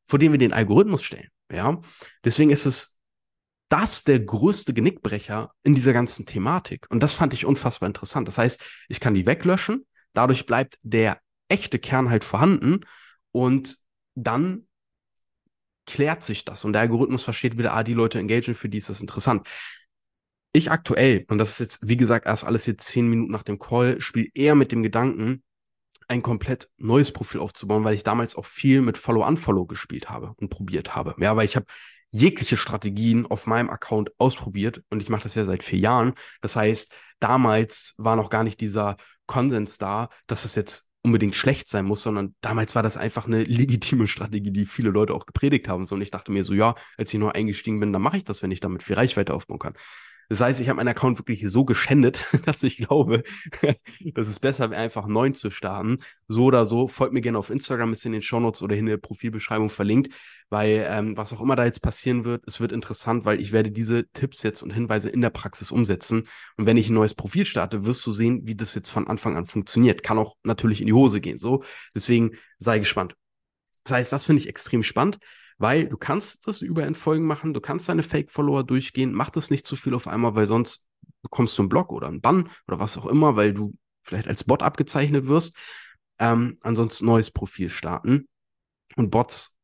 vor 0.06 0.18
dem 0.18 0.32
wir 0.32 0.40
den 0.40 0.54
Algorithmus 0.54 1.04
stellen. 1.04 1.30
Ja. 1.52 1.80
Deswegen 2.24 2.50
ist 2.50 2.66
es 2.66 2.98
das 3.70 4.04
der 4.04 4.22
größte 4.22 4.74
Genickbrecher 4.74 5.52
in 5.62 5.76
dieser 5.76 5.94
ganzen 5.94 6.26
Thematik. 6.26 6.88
Und 6.90 7.04
das 7.04 7.14
fand 7.14 7.34
ich 7.36 7.46
unfassbar 7.46 7.88
interessant. 7.88 8.28
Das 8.28 8.40
heißt, 8.40 8.64
ich 8.90 9.00
kann 9.00 9.14
die 9.14 9.28
weglöschen, 9.28 9.86
dadurch 10.14 10.48
bleibt 10.48 10.80
der 10.82 11.20
echte 11.48 11.78
Kern 11.78 12.10
halt 12.10 12.24
vorhanden 12.24 12.82
und 13.32 13.78
dann 14.16 14.68
klärt 15.86 16.24
sich 16.24 16.46
das 16.46 16.66
und 16.66 16.74
der 16.74 16.82
Algorithmus 16.82 17.24
versteht 17.24 17.58
wieder, 17.58 17.74
ah, 17.74 17.84
die 17.84 17.94
Leute 17.94 18.20
engagieren, 18.20 18.56
für 18.56 18.70
die 18.70 18.78
ist 18.78 18.90
das 18.90 19.02
interessant. 19.02 19.48
Ich 20.54 20.72
aktuell, 20.72 21.26
und 21.30 21.40
das 21.40 21.52
ist 21.52 21.60
jetzt, 21.60 21.88
wie 21.88 21.98
gesagt, 21.98 22.26
erst 22.26 22.46
alles 22.46 22.66
jetzt 22.66 22.86
zehn 22.86 23.08
Minuten 23.08 23.32
nach 23.32 23.44
dem 23.44 23.60
Call, 23.60 24.00
spiele 24.00 24.30
eher 24.34 24.56
mit 24.56 24.72
dem 24.72 24.84
Gedanken, 24.84 25.44
ein 26.08 26.22
komplett 26.22 26.70
neues 26.78 27.12
Profil 27.12 27.40
aufzubauen, 27.40 27.84
weil 27.84 27.96
ich 27.96 28.04
damals 28.04 28.36
auch 28.36 28.46
viel 28.46 28.82
mit 28.82 28.98
Follow-Unfollow 28.98 29.66
gespielt 29.66 30.10
habe 30.10 30.34
und 30.38 30.50
probiert 30.50 30.96
habe. 30.96 31.16
Ja, 31.18 31.36
weil 31.36 31.46
ich 31.46 31.56
habe 31.56 31.66
jegliche 32.12 32.58
Strategien 32.58 33.26
auf 33.26 33.48
meinem 33.48 33.70
Account 33.70 34.12
ausprobiert 34.20 34.84
und 34.90 35.02
ich 35.02 35.10
mache 35.10 35.24
das 35.24 35.36
ja 35.36 35.44
seit 35.44 35.64
vier 35.64 35.80
Jahren. 35.80 36.14
Das 36.42 36.56
heißt, 36.56 36.96
damals 37.20 37.96
war 37.98 38.16
noch 38.16 38.30
gar 38.30 38.44
nicht 38.44 38.62
dieser 38.62 38.98
Konsens 39.26 39.80
da, 39.80 40.10
dass 40.28 40.46
es 40.46 40.56
jetzt 40.56 40.92
unbedingt 41.04 41.36
schlecht 41.36 41.68
sein 41.68 41.86
muss, 41.86 42.04
sondern 42.04 42.34
damals 42.42 42.76
war 42.76 42.84
das 42.84 42.98
einfach 42.98 43.28
eine 43.28 43.44
legitime 43.44 44.08
Strategie, 44.08 44.52
die 44.52 44.66
viele 44.66 44.90
Leute 44.90 45.14
auch 45.14 45.26
gepredigt 45.26 45.68
haben. 45.68 45.86
So, 45.86 45.96
und 45.96 46.02
ich 46.02 46.12
dachte 46.12 46.32
mir 46.32 46.44
so, 46.44 46.54
ja, 46.54 46.76
als 46.98 47.14
ich 47.14 47.20
nur 47.20 47.36
eingestiegen 47.36 47.80
bin, 47.80 47.94
dann 47.94 48.02
mache 48.02 48.18
ich 48.18 48.24
das, 48.24 48.42
wenn 48.42 48.52
ich 48.52 48.62
damit 48.62 48.84
viel 48.84 48.96
Reichweite 48.96 49.34
aufbauen 49.34 49.60
kann. 49.60 49.74
Das 50.34 50.42
heißt, 50.42 50.62
ich 50.62 50.68
habe 50.68 50.78
meinen 50.78 50.88
Account 50.88 51.20
wirklich 51.20 51.48
so 51.48 51.64
geschändet, 51.64 52.26
dass 52.48 52.64
ich 52.64 52.78
glaube, 52.78 53.22
dass 53.62 54.28
es 54.28 54.40
besser 54.40 54.72
wäre, 54.72 54.82
einfach 54.82 55.06
neun 55.06 55.36
zu 55.36 55.52
starten. 55.52 56.00
So 56.28 56.46
oder 56.46 56.66
so, 56.66 56.88
folgt 56.88 57.14
mir 57.14 57.22
gerne 57.22 57.38
auf 57.38 57.52
Instagram, 57.52 57.94
ist 57.94 58.04
in 58.04 58.14
den 58.14 58.24
Shownotes 58.24 58.64
oder 58.64 58.76
in 58.76 58.88
der 58.88 58.98
Profilbeschreibung 58.98 59.70
verlinkt, 59.70 60.12
weil 60.50 60.88
ähm, 60.90 61.16
was 61.16 61.34
auch 61.34 61.42
immer 61.42 61.56
da 61.56 61.66
jetzt 61.66 61.84
passieren 61.84 62.26
wird, 62.26 62.42
es 62.48 62.60
wird 62.60 62.72
interessant, 62.72 63.26
weil 63.26 63.40
ich 63.40 63.52
werde 63.52 63.70
diese 63.70 64.10
Tipps 64.10 64.42
jetzt 64.42 64.64
und 64.64 64.72
Hinweise 64.72 65.08
in 65.08 65.22
der 65.22 65.30
Praxis 65.30 65.70
umsetzen. 65.70 66.24
Und 66.58 66.66
wenn 66.66 66.78
ich 66.78 66.90
ein 66.90 66.96
neues 66.96 67.14
Profil 67.14 67.46
starte, 67.46 67.86
wirst 67.86 68.04
du 68.08 68.12
sehen, 68.12 68.42
wie 68.48 68.56
das 68.56 68.74
jetzt 68.74 68.90
von 68.90 69.06
Anfang 69.06 69.38
an 69.38 69.46
funktioniert. 69.46 70.02
Kann 70.02 70.18
auch 70.18 70.38
natürlich 70.42 70.82
in 70.82 70.88
die 70.88 70.94
Hose 70.94 71.22
gehen, 71.22 71.38
so. 71.38 71.64
Deswegen 71.94 72.32
sei 72.58 72.80
gespannt. 72.80 73.16
Das 73.84 73.94
heißt, 73.94 74.12
das 74.12 74.26
finde 74.26 74.42
ich 74.42 74.50
extrem 74.50 74.82
spannend 74.82 75.20
weil 75.58 75.88
du 75.88 75.98
kannst 75.98 76.48
das 76.48 76.62
über 76.62 76.84
Entfolgen 76.84 77.26
machen, 77.26 77.54
du 77.54 77.62
kannst 77.62 77.90
deine 77.90 78.04
Fake-Follower 78.04 78.64
durchgehen, 78.64 79.14
mach 79.14 79.30
das 79.30 79.50
nicht 79.50 79.68
zu 79.68 79.76
viel 79.76 79.94
auf 79.94 80.08
einmal, 80.08 80.36
weil 80.36 80.46
sonst 80.46 80.88
bekommst 81.22 81.58
du 81.58 81.64
einen 81.64 81.70
Block 81.70 81.92
oder 81.92 82.08
einen 82.08 82.22
Bann 82.22 82.50
oder 82.68 82.80
was 82.80 82.98
auch 82.98 83.06
immer, 83.06 83.36
weil 83.36 83.54
du 83.54 83.76
vielleicht 84.04 84.28
als 84.28 84.44
Bot 84.44 84.62
abgezeichnet 84.62 85.28
wirst. 85.28 85.58
Ähm, 86.20 86.58
ansonsten 86.62 87.06
neues 87.06 87.32
Profil 87.32 87.70
starten. 87.70 88.28
Und 88.96 89.10
Bots, 89.10 89.58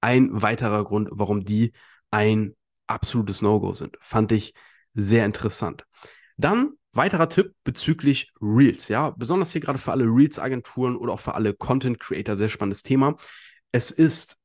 ein 0.00 0.42
weiterer 0.42 0.84
Grund, 0.84 1.08
warum 1.10 1.44
die 1.44 1.72
ein 2.10 2.54
absolutes 2.86 3.42
No-Go 3.42 3.74
sind. 3.74 3.96
Fand 4.00 4.32
ich 4.32 4.54
sehr 4.94 5.24
interessant. 5.24 5.86
Dann 6.36 6.72
weiterer 6.92 7.28
Tipp 7.28 7.54
bezüglich 7.64 8.32
Reels, 8.40 8.88
ja, 8.88 9.10
besonders 9.10 9.52
hier 9.52 9.60
gerade 9.60 9.78
für 9.78 9.92
alle 9.92 10.04
Reels-Agenturen 10.04 10.96
oder 10.96 11.14
auch 11.14 11.20
für 11.20 11.34
alle 11.34 11.54
Content-Creator, 11.54 12.36
sehr 12.36 12.48
spannendes 12.48 12.82
Thema. 12.82 13.16
Es 13.72 13.90
ist 13.90 14.36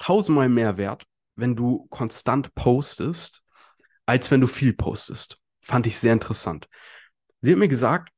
tausendmal 0.00 0.48
mehr 0.48 0.76
wert, 0.76 1.04
wenn 1.36 1.54
du 1.54 1.86
konstant 1.90 2.54
postest, 2.56 3.44
als 4.06 4.30
wenn 4.32 4.40
du 4.40 4.48
viel 4.48 4.72
postest. 4.72 5.38
Fand 5.60 5.86
ich 5.86 5.98
sehr 5.98 6.12
interessant. 6.12 6.68
Sie 7.42 7.52
hat 7.52 7.58
mir 7.58 7.68
gesagt, 7.68 8.10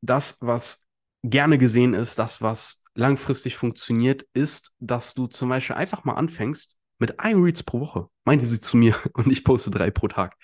das, 0.00 0.38
was 0.40 0.88
gerne 1.22 1.58
gesehen 1.58 1.94
ist, 1.94 2.18
das, 2.18 2.42
was 2.42 2.82
langfristig 2.94 3.56
funktioniert, 3.56 4.24
ist, 4.32 4.74
dass 4.80 5.14
du 5.14 5.26
zum 5.26 5.48
Beispiel 5.48 5.76
einfach 5.76 6.04
mal 6.04 6.14
anfängst, 6.14 6.76
mit 6.98 7.20
ein 7.20 7.40
Reads 7.40 7.62
pro 7.62 7.80
Woche, 7.80 8.08
meinte 8.24 8.44
sie 8.46 8.60
zu 8.60 8.76
mir 8.76 8.96
und 9.12 9.30
ich 9.30 9.44
poste 9.44 9.70
drei 9.70 9.90
pro 9.90 10.08
Tag. 10.08 10.36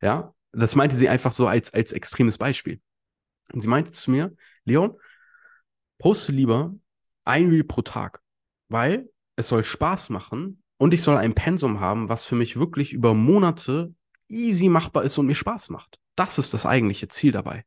Ja, 0.00 0.34
das 0.52 0.76
meinte 0.76 0.94
sie 0.94 1.08
einfach 1.08 1.32
so 1.32 1.48
als, 1.48 1.74
als 1.74 1.92
extremes 1.92 2.38
Beispiel. 2.38 2.80
Und 3.52 3.62
sie 3.62 3.68
meinte 3.68 3.90
zu 3.90 4.10
mir, 4.10 4.34
Leon, 4.64 4.96
poste 5.98 6.32
lieber 6.32 6.74
ein 7.24 7.48
Reel 7.48 7.64
pro 7.64 7.82
Tag, 7.82 8.22
weil 8.68 9.10
es 9.38 9.46
soll 9.46 9.62
Spaß 9.62 10.10
machen 10.10 10.62
und 10.78 10.92
ich 10.92 11.02
soll 11.02 11.16
ein 11.16 11.34
Pensum 11.34 11.78
haben, 11.78 12.08
was 12.08 12.24
für 12.24 12.34
mich 12.34 12.58
wirklich 12.58 12.92
über 12.92 13.14
Monate 13.14 13.94
easy 14.26 14.68
machbar 14.68 15.04
ist 15.04 15.16
und 15.16 15.26
mir 15.26 15.36
Spaß 15.36 15.70
macht. 15.70 16.00
Das 16.16 16.38
ist 16.38 16.52
das 16.54 16.66
eigentliche 16.66 17.06
Ziel 17.06 17.30
dabei. 17.30 17.64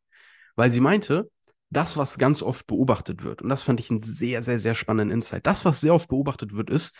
Weil 0.57 0.69
sie 0.69 0.81
meinte, 0.81 1.31
das, 1.69 1.95
was 1.95 2.17
ganz 2.17 2.41
oft 2.41 2.67
beobachtet 2.67 3.23
wird, 3.23 3.41
und 3.41 3.47
das 3.47 3.61
fand 3.61 3.79
ich 3.79 3.89
einen 3.89 4.01
sehr, 4.01 4.41
sehr, 4.41 4.59
sehr 4.59 4.75
spannenden 4.75 5.15
Insight, 5.15 5.47
das, 5.47 5.63
was 5.63 5.79
sehr 5.79 5.95
oft 5.95 6.09
beobachtet 6.09 6.53
wird, 6.53 6.69
ist, 6.69 6.93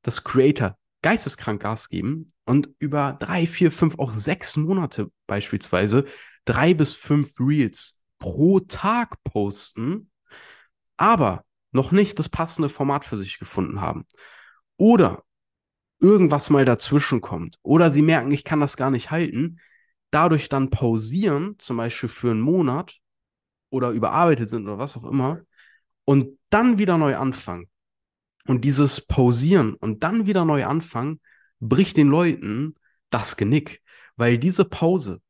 dass 0.00 0.24
Creator 0.24 0.78
geisteskrank 1.02 1.60
Gas 1.60 1.90
geben 1.90 2.28
und 2.46 2.70
über 2.78 3.18
drei, 3.20 3.46
vier, 3.46 3.70
fünf, 3.70 3.98
auch 3.98 4.14
sechs 4.14 4.56
Monate 4.56 5.12
beispielsweise 5.26 6.06
drei 6.46 6.72
bis 6.72 6.94
fünf 6.94 7.34
Reels 7.38 8.02
pro 8.18 8.60
Tag 8.60 9.22
posten, 9.24 10.10
aber 10.96 11.44
noch 11.76 11.92
nicht 11.92 12.18
das 12.18 12.28
passende 12.28 12.68
Format 12.68 13.04
für 13.04 13.16
sich 13.16 13.38
gefunden 13.38 13.80
haben. 13.80 14.04
Oder 14.76 15.22
irgendwas 16.00 16.50
mal 16.50 16.64
dazwischen 16.64 17.20
kommt. 17.20 17.58
Oder 17.62 17.90
sie 17.90 18.02
merken, 18.02 18.32
ich 18.32 18.44
kann 18.44 18.60
das 18.60 18.76
gar 18.76 18.90
nicht 18.90 19.10
halten, 19.10 19.60
dadurch 20.10 20.48
dann 20.48 20.70
pausieren, 20.70 21.58
zum 21.58 21.76
Beispiel 21.76 22.08
für 22.08 22.32
einen 22.32 22.40
Monat 22.40 22.98
oder 23.70 23.90
überarbeitet 23.90 24.50
sind 24.50 24.64
oder 24.64 24.78
was 24.78 24.96
auch 24.96 25.04
immer, 25.04 25.42
und 26.04 26.38
dann 26.50 26.78
wieder 26.78 26.98
neu 26.98 27.16
anfangen. 27.16 27.68
Und 28.46 28.64
dieses 28.64 29.06
Pausieren 29.06 29.74
und 29.74 30.04
dann 30.04 30.26
wieder 30.26 30.44
neu 30.44 30.64
anfangen, 30.66 31.20
bricht 31.60 31.96
den 31.96 32.08
Leuten 32.08 32.74
das 33.10 33.36
Genick, 33.36 33.82
weil 34.16 34.38
diese 34.38 34.64
Pause 34.64 35.20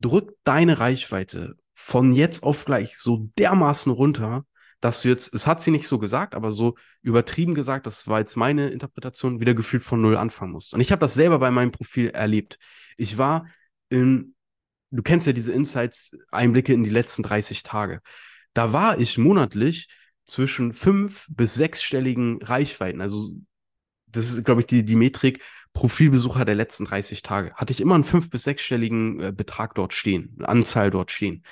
drückt 0.00 0.36
deine 0.44 0.80
Reichweite 0.80 1.56
von 1.74 2.12
jetzt 2.12 2.42
auf 2.42 2.64
gleich 2.64 2.98
so 2.98 3.30
dermaßen 3.38 3.92
runter, 3.92 4.44
dass 4.80 5.02
du 5.02 5.08
jetzt, 5.08 5.34
es 5.34 5.46
hat 5.46 5.60
sie 5.60 5.70
nicht 5.70 5.88
so 5.88 5.98
gesagt, 5.98 6.34
aber 6.34 6.50
so 6.52 6.76
übertrieben 7.02 7.54
gesagt, 7.54 7.86
das 7.86 8.06
war 8.06 8.20
jetzt 8.20 8.36
meine 8.36 8.68
Interpretation, 8.68 9.40
wieder 9.40 9.54
gefühlt 9.54 9.82
von 9.82 10.00
null 10.00 10.16
anfangen 10.16 10.52
musst. 10.52 10.72
Und 10.74 10.80
ich 10.80 10.92
habe 10.92 11.00
das 11.00 11.14
selber 11.14 11.38
bei 11.38 11.50
meinem 11.50 11.72
Profil 11.72 12.10
erlebt. 12.10 12.58
Ich 12.96 13.18
war 13.18 13.46
in, 13.88 14.34
du 14.90 15.02
kennst 15.02 15.26
ja 15.26 15.32
diese 15.32 15.52
Insights, 15.52 16.12
Einblicke 16.30 16.72
in 16.72 16.84
die 16.84 16.90
letzten 16.90 17.22
30 17.22 17.62
Tage. 17.62 18.00
Da 18.54 18.72
war 18.72 18.98
ich 18.98 19.18
monatlich 19.18 19.88
zwischen 20.24 20.74
fünf 20.74 21.26
bis 21.28 21.54
sechsstelligen 21.54 22.40
Reichweiten. 22.42 23.00
Also, 23.00 23.32
das 24.06 24.30
ist, 24.30 24.44
glaube 24.44 24.60
ich, 24.60 24.66
die, 24.66 24.84
die 24.84 24.96
Metrik 24.96 25.42
Profilbesucher 25.72 26.44
der 26.44 26.54
letzten 26.54 26.84
30 26.84 27.22
Tage. 27.22 27.52
Hatte 27.54 27.72
ich 27.72 27.80
immer 27.80 27.94
einen 27.94 28.04
fünf- 28.04 28.30
bis 28.30 28.42
sechsstelligen 28.42 29.20
äh, 29.20 29.32
Betrag 29.32 29.74
dort 29.74 29.92
stehen, 29.92 30.34
eine 30.38 30.48
Anzahl 30.48 30.90
dort 30.90 31.10
stehen. 31.10 31.44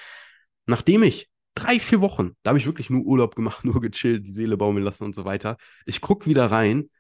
Nachdem 0.67 1.03
ich 1.03 1.29
drei, 1.57 1.81
vier 1.81 2.01
Wochen, 2.01 2.37
da 2.43 2.51
habe 2.51 2.59
ich 2.59 2.67
wirklich 2.67 2.91
nur 2.91 3.05
Urlaub 3.05 3.35
gemacht, 3.35 3.65
nur 3.65 3.81
gechillt, 3.81 4.27
die 4.27 4.33
Seele 4.33 4.57
baumeln 4.57 4.85
lassen 4.85 5.05
und 5.05 5.15
so 5.15 5.25
weiter. 5.25 5.57
Ich 5.85 6.01
gucke 6.01 6.27
wieder 6.27 6.51
rein. 6.51 6.91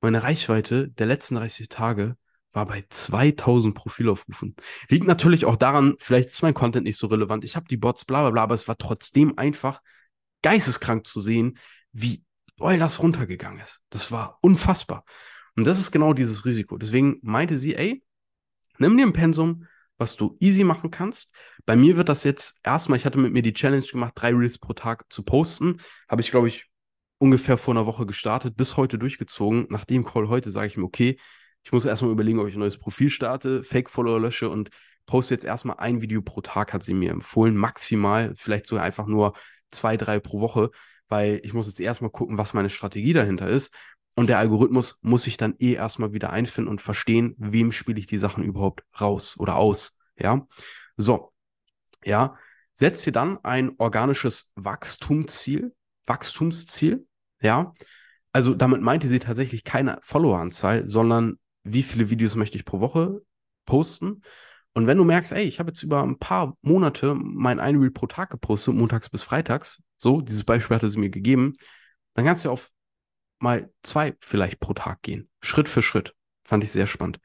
Meine 0.00 0.22
Reichweite 0.22 0.88
der 0.88 1.06
letzten 1.06 1.36
30 1.36 1.68
Tage 1.68 2.16
war 2.52 2.66
bei 2.66 2.84
2000 2.88 3.74
Profilaufrufen. 3.74 4.56
Liegt 4.88 5.06
natürlich 5.06 5.44
auch 5.44 5.56
daran, 5.56 5.94
vielleicht 5.98 6.30
ist 6.30 6.42
mein 6.42 6.54
Content 6.54 6.84
nicht 6.84 6.96
so 6.96 7.06
relevant. 7.06 7.44
Ich 7.44 7.54
habe 7.54 7.66
die 7.68 7.76
Bots, 7.76 8.04
bla 8.04 8.22
bla 8.22 8.30
bla, 8.30 8.42
aber 8.42 8.54
es 8.54 8.66
war 8.66 8.78
trotzdem 8.78 9.38
einfach 9.38 9.80
geisteskrank 10.42 11.06
zu 11.06 11.20
sehen, 11.20 11.58
wie 11.92 12.24
doll 12.56 12.78
das 12.78 13.02
runtergegangen 13.02 13.60
ist. 13.60 13.80
Das 13.90 14.10
war 14.10 14.38
unfassbar. 14.42 15.04
Und 15.56 15.64
das 15.64 15.78
ist 15.78 15.92
genau 15.92 16.14
dieses 16.14 16.44
Risiko. 16.44 16.78
Deswegen 16.78 17.18
meinte 17.22 17.58
sie, 17.58 17.74
ey, 17.74 18.02
nimm 18.78 18.96
dir 18.96 19.06
ein 19.06 19.12
Pensum, 19.12 19.66
was 19.98 20.16
du 20.16 20.36
easy 20.40 20.64
machen 20.64 20.90
kannst. 20.90 21.34
Bei 21.66 21.76
mir 21.76 21.96
wird 21.96 22.08
das 22.08 22.24
jetzt 22.24 22.60
erstmal, 22.62 22.98
ich 22.98 23.04
hatte 23.04 23.18
mit 23.18 23.32
mir 23.32 23.42
die 23.42 23.52
Challenge 23.52 23.84
gemacht, 23.84 24.12
drei 24.16 24.32
Reels 24.34 24.58
pro 24.58 24.72
Tag 24.72 25.04
zu 25.12 25.22
posten. 25.22 25.78
Habe 26.08 26.22
ich, 26.22 26.30
glaube 26.30 26.48
ich, 26.48 26.66
ungefähr 27.18 27.58
vor 27.58 27.74
einer 27.74 27.86
Woche 27.86 28.06
gestartet, 28.06 28.56
bis 28.56 28.76
heute 28.76 28.98
durchgezogen. 28.98 29.66
Nach 29.68 29.84
dem 29.84 30.04
Call 30.04 30.28
heute 30.28 30.50
sage 30.50 30.66
ich 30.68 30.76
mir, 30.76 30.84
okay, 30.84 31.18
ich 31.62 31.72
muss 31.72 31.84
erstmal 31.84 32.12
überlegen, 32.12 32.38
ob 32.38 32.48
ich 32.48 32.54
ein 32.54 32.60
neues 32.60 32.78
Profil 32.78 33.10
starte, 33.10 33.62
Fake-Follower 33.62 34.18
lösche 34.18 34.48
und 34.48 34.70
poste 35.06 35.34
jetzt 35.34 35.44
erstmal 35.44 35.76
ein 35.78 36.00
Video 36.00 36.22
pro 36.22 36.40
Tag, 36.40 36.72
hat 36.72 36.82
sie 36.82 36.94
mir 36.94 37.10
empfohlen. 37.10 37.56
Maximal, 37.56 38.32
vielleicht 38.36 38.66
sogar 38.66 38.84
einfach 38.84 39.06
nur 39.06 39.34
zwei, 39.70 39.96
drei 39.96 40.18
pro 40.20 40.40
Woche, 40.40 40.70
weil 41.08 41.40
ich 41.44 41.52
muss 41.52 41.66
jetzt 41.66 41.80
erstmal 41.80 42.10
gucken, 42.10 42.38
was 42.38 42.54
meine 42.54 42.70
Strategie 42.70 43.12
dahinter 43.12 43.48
ist. 43.48 43.74
Und 44.14 44.28
der 44.28 44.38
Algorithmus 44.38 44.98
muss 45.02 45.24
sich 45.24 45.36
dann 45.36 45.54
eh 45.58 45.74
erstmal 45.74 46.12
wieder 46.12 46.30
einfinden 46.30 46.70
und 46.70 46.80
verstehen, 46.80 47.34
wem 47.38 47.72
spiele 47.72 47.98
ich 47.98 48.06
die 48.06 48.18
Sachen 48.18 48.42
überhaupt 48.42 48.84
raus 49.00 49.36
oder 49.38 49.56
aus. 49.56 49.98
Ja. 50.16 50.46
So. 50.96 51.29
Ja. 52.04 52.36
Setz 52.72 53.02
dir 53.04 53.12
dann 53.12 53.38
ein 53.44 53.72
organisches 53.78 54.50
Wachstumsziel, 54.54 55.74
Wachstumsziel. 56.06 57.06
Ja. 57.40 57.72
Also 58.32 58.54
damit 58.54 58.80
meinte 58.80 59.08
sie 59.08 59.18
tatsächlich 59.18 59.64
keine 59.64 59.98
Followeranzahl, 60.02 60.88
sondern 60.88 61.38
wie 61.62 61.82
viele 61.82 62.10
Videos 62.10 62.36
möchte 62.36 62.56
ich 62.56 62.64
pro 62.64 62.80
Woche 62.80 63.20
posten. 63.66 64.22
Und 64.72 64.86
wenn 64.86 64.98
du 64.98 65.04
merkst, 65.04 65.32
ey, 65.32 65.44
ich 65.44 65.58
habe 65.58 65.70
jetzt 65.70 65.82
über 65.82 66.02
ein 66.02 66.18
paar 66.18 66.56
Monate 66.62 67.14
mein 67.14 67.58
ein 67.58 67.76
Reel 67.76 67.90
pro 67.90 68.06
Tag 68.06 68.30
gepostet, 68.30 68.74
montags 68.74 69.10
bis 69.10 69.22
freitags, 69.22 69.82
so, 69.96 70.20
dieses 70.20 70.44
Beispiel 70.44 70.76
hatte 70.76 70.88
sie 70.88 70.98
mir 70.98 71.10
gegeben, 71.10 71.52
dann 72.14 72.24
kannst 72.24 72.44
du 72.44 72.50
auf 72.50 72.70
mal 73.40 73.72
zwei 73.82 74.16
vielleicht 74.20 74.60
pro 74.60 74.74
Tag 74.74 75.02
gehen. 75.02 75.28
Schritt 75.40 75.68
für 75.68 75.82
Schritt. 75.82 76.14
Fand 76.44 76.64
ich 76.64 76.72
sehr 76.72 76.86
spannend. 76.86 77.20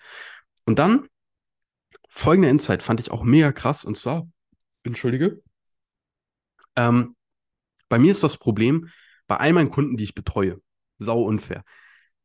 Und 0.65 0.79
dann 0.79 1.07
folgende 2.09 2.49
Insight 2.49 2.83
fand 2.83 2.99
ich 2.99 3.11
auch 3.11 3.23
mega 3.23 3.51
krass. 3.51 3.85
Und 3.85 3.97
zwar, 3.97 4.27
entschuldige, 4.85 5.41
ähm, 6.75 7.15
bei 7.89 7.99
mir 7.99 8.11
ist 8.11 8.23
das 8.23 8.37
Problem, 8.37 8.89
bei 9.27 9.37
all 9.37 9.53
meinen 9.53 9.69
Kunden, 9.69 9.97
die 9.97 10.03
ich 10.03 10.15
betreue, 10.15 10.61
sau 10.99 11.23
unfair. 11.23 11.63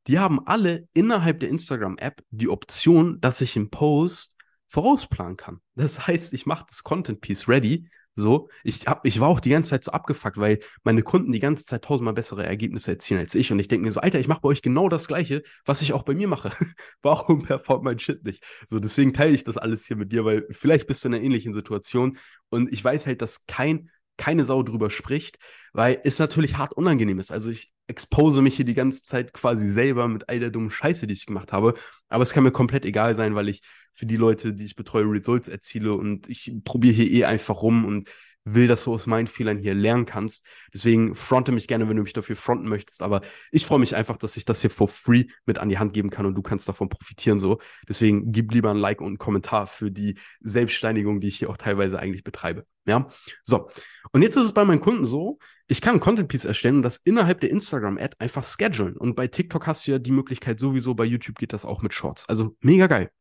Die 0.06 0.18
haben 0.18 0.46
alle 0.46 0.88
innerhalb 0.92 1.40
der 1.40 1.50
Instagram-App 1.50 2.22
die 2.30 2.48
Option, 2.48 3.20
dass 3.20 3.40
ich 3.40 3.56
im 3.56 3.70
Post 3.70 4.36
vorausplanen 4.68 5.36
kann. 5.36 5.60
Das 5.74 6.06
heißt, 6.06 6.32
ich 6.32 6.46
mache 6.46 6.66
das 6.68 6.82
Content 6.82 7.20
Piece 7.20 7.48
ready 7.48 7.88
so, 8.14 8.48
ich, 8.64 8.86
hab, 8.86 9.06
ich 9.06 9.20
war 9.20 9.28
auch 9.28 9.40
die 9.40 9.50
ganze 9.50 9.70
Zeit 9.70 9.84
so 9.84 9.92
abgefuckt, 9.92 10.36
weil 10.36 10.58
meine 10.82 11.02
Kunden 11.02 11.32
die 11.32 11.40
ganze 11.40 11.64
Zeit 11.64 11.84
tausendmal 11.84 12.14
bessere 12.14 12.44
Ergebnisse 12.44 12.92
erzielen 12.92 13.20
als 13.20 13.34
ich. 13.34 13.52
Und 13.52 13.58
ich 13.58 13.68
denke 13.68 13.86
mir 13.86 13.92
so, 13.92 14.00
Alter, 14.00 14.18
ich 14.18 14.28
mache 14.28 14.40
bei 14.40 14.48
euch 14.48 14.62
genau 14.62 14.88
das 14.88 15.06
Gleiche, 15.06 15.42
was 15.64 15.82
ich 15.82 15.92
auch 15.92 16.02
bei 16.02 16.14
mir 16.14 16.28
mache. 16.28 16.50
Warum 17.02 17.42
performt 17.42 17.84
mein 17.84 17.98
Shit 17.98 18.24
nicht? 18.24 18.44
So, 18.68 18.78
deswegen 18.78 19.12
teile 19.12 19.32
ich 19.32 19.44
das 19.44 19.56
alles 19.56 19.86
hier 19.86 19.96
mit 19.96 20.12
dir, 20.12 20.24
weil 20.24 20.46
vielleicht 20.50 20.86
bist 20.86 21.04
du 21.04 21.08
in 21.08 21.14
einer 21.14 21.24
ähnlichen 21.24 21.54
Situation. 21.54 22.18
Und 22.48 22.72
ich 22.72 22.82
weiß 22.82 23.06
halt, 23.06 23.22
dass 23.22 23.46
kein, 23.46 23.90
keine 24.16 24.44
Sau 24.44 24.62
drüber 24.62 24.90
spricht, 24.90 25.38
weil 25.72 26.00
es 26.04 26.18
natürlich 26.18 26.56
hart 26.56 26.72
unangenehm 26.72 27.18
ist. 27.18 27.32
Also 27.32 27.50
ich 27.50 27.72
expose 27.86 28.42
mich 28.42 28.56
hier 28.56 28.64
die 28.64 28.74
ganze 28.74 29.02
Zeit 29.02 29.32
quasi 29.32 29.68
selber 29.68 30.08
mit 30.08 30.28
all 30.28 30.40
der 30.40 30.50
dummen 30.50 30.70
Scheiße, 30.70 31.06
die 31.06 31.14
ich 31.14 31.26
gemacht 31.26 31.52
habe. 31.52 31.74
Aber 32.08 32.22
es 32.22 32.32
kann 32.32 32.44
mir 32.44 32.52
komplett 32.52 32.84
egal 32.84 33.14
sein, 33.14 33.34
weil 33.34 33.48
ich 33.48 33.62
für 33.92 34.06
die 34.06 34.16
Leute, 34.16 34.54
die 34.54 34.64
ich 34.64 34.76
betreue, 34.76 35.04
Results 35.04 35.48
erziele 35.48 35.94
und 35.94 36.28
ich 36.28 36.52
probiere 36.64 36.94
hier 36.94 37.10
eh 37.10 37.24
einfach 37.24 37.62
rum 37.62 37.84
und 37.84 38.10
will, 38.44 38.66
dass 38.66 38.84
du 38.84 38.94
aus 38.94 39.06
meinen 39.06 39.26
Fehlern 39.26 39.58
hier 39.58 39.74
lernen 39.74 40.06
kannst. 40.06 40.46
Deswegen 40.72 41.14
fronte 41.14 41.52
mich 41.52 41.68
gerne, 41.68 41.88
wenn 41.88 41.96
du 41.96 42.02
mich 42.02 42.12
dafür 42.12 42.36
fronten 42.36 42.68
möchtest. 42.68 43.02
Aber 43.02 43.20
ich 43.50 43.66
freue 43.66 43.78
mich 43.78 43.94
einfach, 43.94 44.16
dass 44.16 44.36
ich 44.36 44.44
das 44.44 44.60
hier 44.60 44.70
for 44.70 44.88
free 44.88 45.26
mit 45.46 45.58
an 45.58 45.68
die 45.68 45.78
Hand 45.78 45.92
geben 45.92 46.10
kann 46.10 46.26
und 46.26 46.34
du 46.34 46.42
kannst 46.42 46.68
davon 46.68 46.88
profitieren 46.88 47.38
so. 47.38 47.58
Deswegen 47.88 48.32
gib 48.32 48.52
lieber 48.52 48.70
ein 48.70 48.76
Like 48.76 49.00
und 49.00 49.08
einen 49.08 49.18
Kommentar 49.18 49.66
für 49.66 49.90
die 49.90 50.18
Selbststeinigung, 50.40 51.20
die 51.20 51.28
ich 51.28 51.38
hier 51.38 51.50
auch 51.50 51.56
teilweise 51.56 51.98
eigentlich 51.98 52.24
betreibe. 52.24 52.64
Ja, 52.90 53.06
so. 53.44 53.70
Und 54.10 54.22
jetzt 54.22 54.34
ist 54.34 54.46
es 54.46 54.52
bei 54.52 54.64
meinen 54.64 54.80
Kunden 54.80 55.06
so, 55.06 55.38
ich 55.68 55.80
kann 55.80 56.00
Content 56.00 56.28
Piece 56.28 56.44
erstellen 56.44 56.78
und 56.78 56.82
das 56.82 56.96
innerhalb 56.96 57.40
der 57.40 57.50
Instagram-Ad 57.50 58.16
einfach 58.18 58.42
schedulen. 58.44 58.96
Und 58.96 59.14
bei 59.14 59.28
TikTok 59.28 59.68
hast 59.68 59.86
du 59.86 59.92
ja 59.92 60.00
die 60.00 60.10
Möglichkeit 60.10 60.58
sowieso, 60.58 60.94
bei 60.96 61.04
YouTube 61.04 61.38
geht 61.38 61.52
das 61.52 61.64
auch 61.64 61.82
mit 61.82 61.94
Shorts. 61.94 62.28
Also 62.28 62.56
mega 62.60 62.88
geil. 62.88 63.12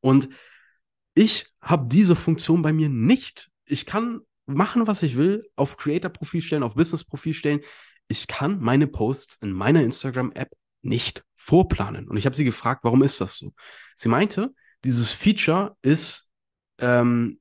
Und 0.00 0.28
ich 1.14 1.46
habe 1.62 1.86
diese 1.90 2.14
Funktion 2.14 2.60
bei 2.60 2.74
mir 2.74 2.90
nicht. 2.90 3.50
Ich 3.64 3.86
kann 3.86 4.20
machen, 4.44 4.86
was 4.86 5.02
ich 5.02 5.16
will, 5.16 5.48
auf 5.56 5.78
Creator-Profil 5.78 6.42
stellen, 6.42 6.62
auf 6.62 6.74
Business-Profil 6.74 7.32
stellen. 7.32 7.60
Ich 8.08 8.26
kann 8.26 8.60
meine 8.60 8.88
Posts 8.88 9.36
in 9.36 9.52
meiner 9.52 9.82
Instagram-App 9.82 10.50
nicht 10.82 11.24
vorplanen. 11.34 12.06
Und 12.08 12.18
ich 12.18 12.26
habe 12.26 12.36
sie 12.36 12.44
gefragt, 12.44 12.84
warum 12.84 13.02
ist 13.02 13.22
das 13.22 13.38
so? 13.38 13.54
Sie 13.96 14.10
meinte, 14.10 14.52
dieses 14.84 15.12
Feature 15.12 15.74
ist, 15.80 16.30
ähm, 16.78 17.40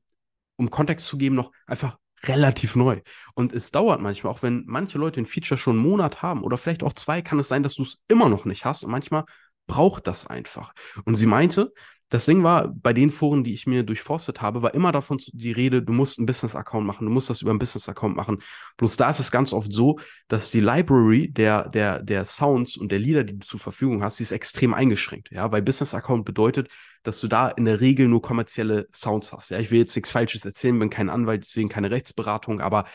um 0.57 0.69
Kontext 0.69 1.07
zu 1.07 1.17
geben, 1.17 1.35
noch 1.35 1.51
einfach 1.65 1.97
relativ 2.23 2.75
neu. 2.75 3.01
Und 3.35 3.53
es 3.53 3.71
dauert 3.71 4.01
manchmal, 4.01 4.33
auch 4.33 4.41
wenn 4.41 4.63
manche 4.65 4.97
Leute 4.97 5.21
ein 5.21 5.25
Feature 5.25 5.57
schon 5.57 5.77
einen 5.77 5.87
Monat 5.87 6.21
haben 6.21 6.43
oder 6.43 6.57
vielleicht 6.57 6.83
auch 6.83 6.93
zwei, 6.93 7.21
kann 7.21 7.39
es 7.39 7.47
sein, 7.47 7.63
dass 7.63 7.75
du 7.75 7.83
es 7.83 7.99
immer 8.07 8.29
noch 8.29 8.45
nicht 8.45 8.65
hast. 8.65 8.83
Und 8.83 8.91
manchmal 8.91 9.25
braucht 9.67 10.07
das 10.07 10.25
einfach. 10.25 10.73
Und 11.05 11.15
sie 11.15 11.25
meinte, 11.25 11.71
das 12.09 12.25
Ding 12.25 12.41
war, 12.43 12.69
bei 12.69 12.93
den 12.93 13.11
Foren, 13.11 13.43
die 13.43 13.53
ich 13.53 13.67
mir 13.67 13.83
durchforstet 13.83 14.41
habe, 14.41 14.61
war 14.61 14.73
immer 14.73 14.93
davon 14.93 15.17
die 15.33 15.51
Rede, 15.51 15.81
du 15.81 15.91
musst 15.91 16.17
einen 16.17 16.25
Business-Account 16.25 16.87
machen, 16.87 17.05
du 17.05 17.11
musst 17.11 17.29
das 17.29 17.41
über 17.41 17.51
einen 17.51 17.59
Business-Account 17.59 18.15
machen. 18.15 18.41
Bloß 18.77 18.95
da 18.95 19.09
ist 19.09 19.19
es 19.19 19.29
ganz 19.29 19.51
oft 19.51 19.73
so, 19.73 19.99
dass 20.29 20.49
die 20.49 20.61
Library 20.61 21.29
der, 21.29 21.67
der, 21.67 22.01
der 22.01 22.23
Sounds 22.23 22.77
und 22.77 22.93
der 22.93 22.99
Lieder, 22.99 23.25
die 23.25 23.37
du 23.37 23.45
zur 23.45 23.59
Verfügung 23.59 24.03
hast, 24.03 24.19
die 24.19 24.23
ist 24.23 24.31
extrem 24.31 24.73
eingeschränkt. 24.73 25.31
Ja, 25.31 25.51
weil 25.51 25.61
Business-Account 25.61 26.23
bedeutet, 26.23 26.69
dass 27.03 27.19
du 27.19 27.27
da 27.27 27.49
in 27.49 27.65
der 27.65 27.81
Regel 27.81 28.07
nur 28.07 28.21
kommerzielle 28.21 28.87
Sounds 28.93 29.33
hast. 29.33 29.51
Ja, 29.51 29.59
ich 29.59 29.71
will 29.71 29.79
jetzt 29.79 29.95
nichts 29.95 30.11
Falsches 30.11 30.45
erzählen, 30.45 30.79
bin 30.79 30.89
kein 30.89 31.09
Anwalt, 31.09 31.43
deswegen 31.43 31.67
keine 31.67 31.91
Rechtsberatung, 31.91 32.61
aber 32.61 32.85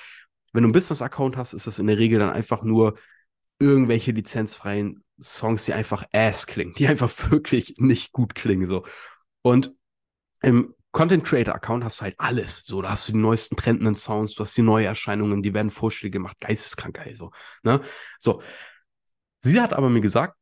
wenn 0.54 0.62
du 0.62 0.68
einen 0.68 0.72
Business-Account 0.72 1.36
hast, 1.36 1.52
ist 1.52 1.66
das 1.66 1.78
in 1.78 1.86
der 1.86 1.98
Regel 1.98 2.18
dann 2.18 2.30
einfach 2.30 2.64
nur 2.64 2.94
irgendwelche 3.58 4.12
lizenzfreien 4.12 5.02
Songs, 5.22 5.64
die 5.64 5.72
einfach 5.72 6.04
ass 6.12 6.46
klingen, 6.46 6.74
die 6.74 6.86
einfach 6.86 7.10
wirklich 7.30 7.74
nicht 7.78 8.12
gut 8.12 8.34
klingen, 8.34 8.66
so. 8.66 8.84
Und 9.42 9.74
im 10.42 10.74
Content 10.92 11.24
Creator 11.24 11.54
Account 11.54 11.84
hast 11.84 12.00
du 12.00 12.02
halt 12.02 12.14
alles. 12.18 12.64
So, 12.64 12.82
da 12.82 12.90
hast 12.90 13.08
du 13.08 13.12
die 13.12 13.18
neuesten 13.18 13.56
trendenden 13.56 13.96
Sounds, 13.96 14.34
du 14.34 14.40
hast 14.42 14.56
die 14.56 14.62
neue 14.62 14.86
Erscheinungen, 14.86 15.42
die 15.42 15.54
werden 15.54 15.70
Vorschläge 15.70 16.12
gemacht, 16.12 16.38
geisteskrank 16.40 16.96
geil, 16.96 17.14
so, 17.16 17.30
ne? 17.62 17.80
So. 18.18 18.42
Sie 19.40 19.60
hat 19.60 19.72
aber 19.72 19.88
mir 19.88 20.02
gesagt, 20.02 20.36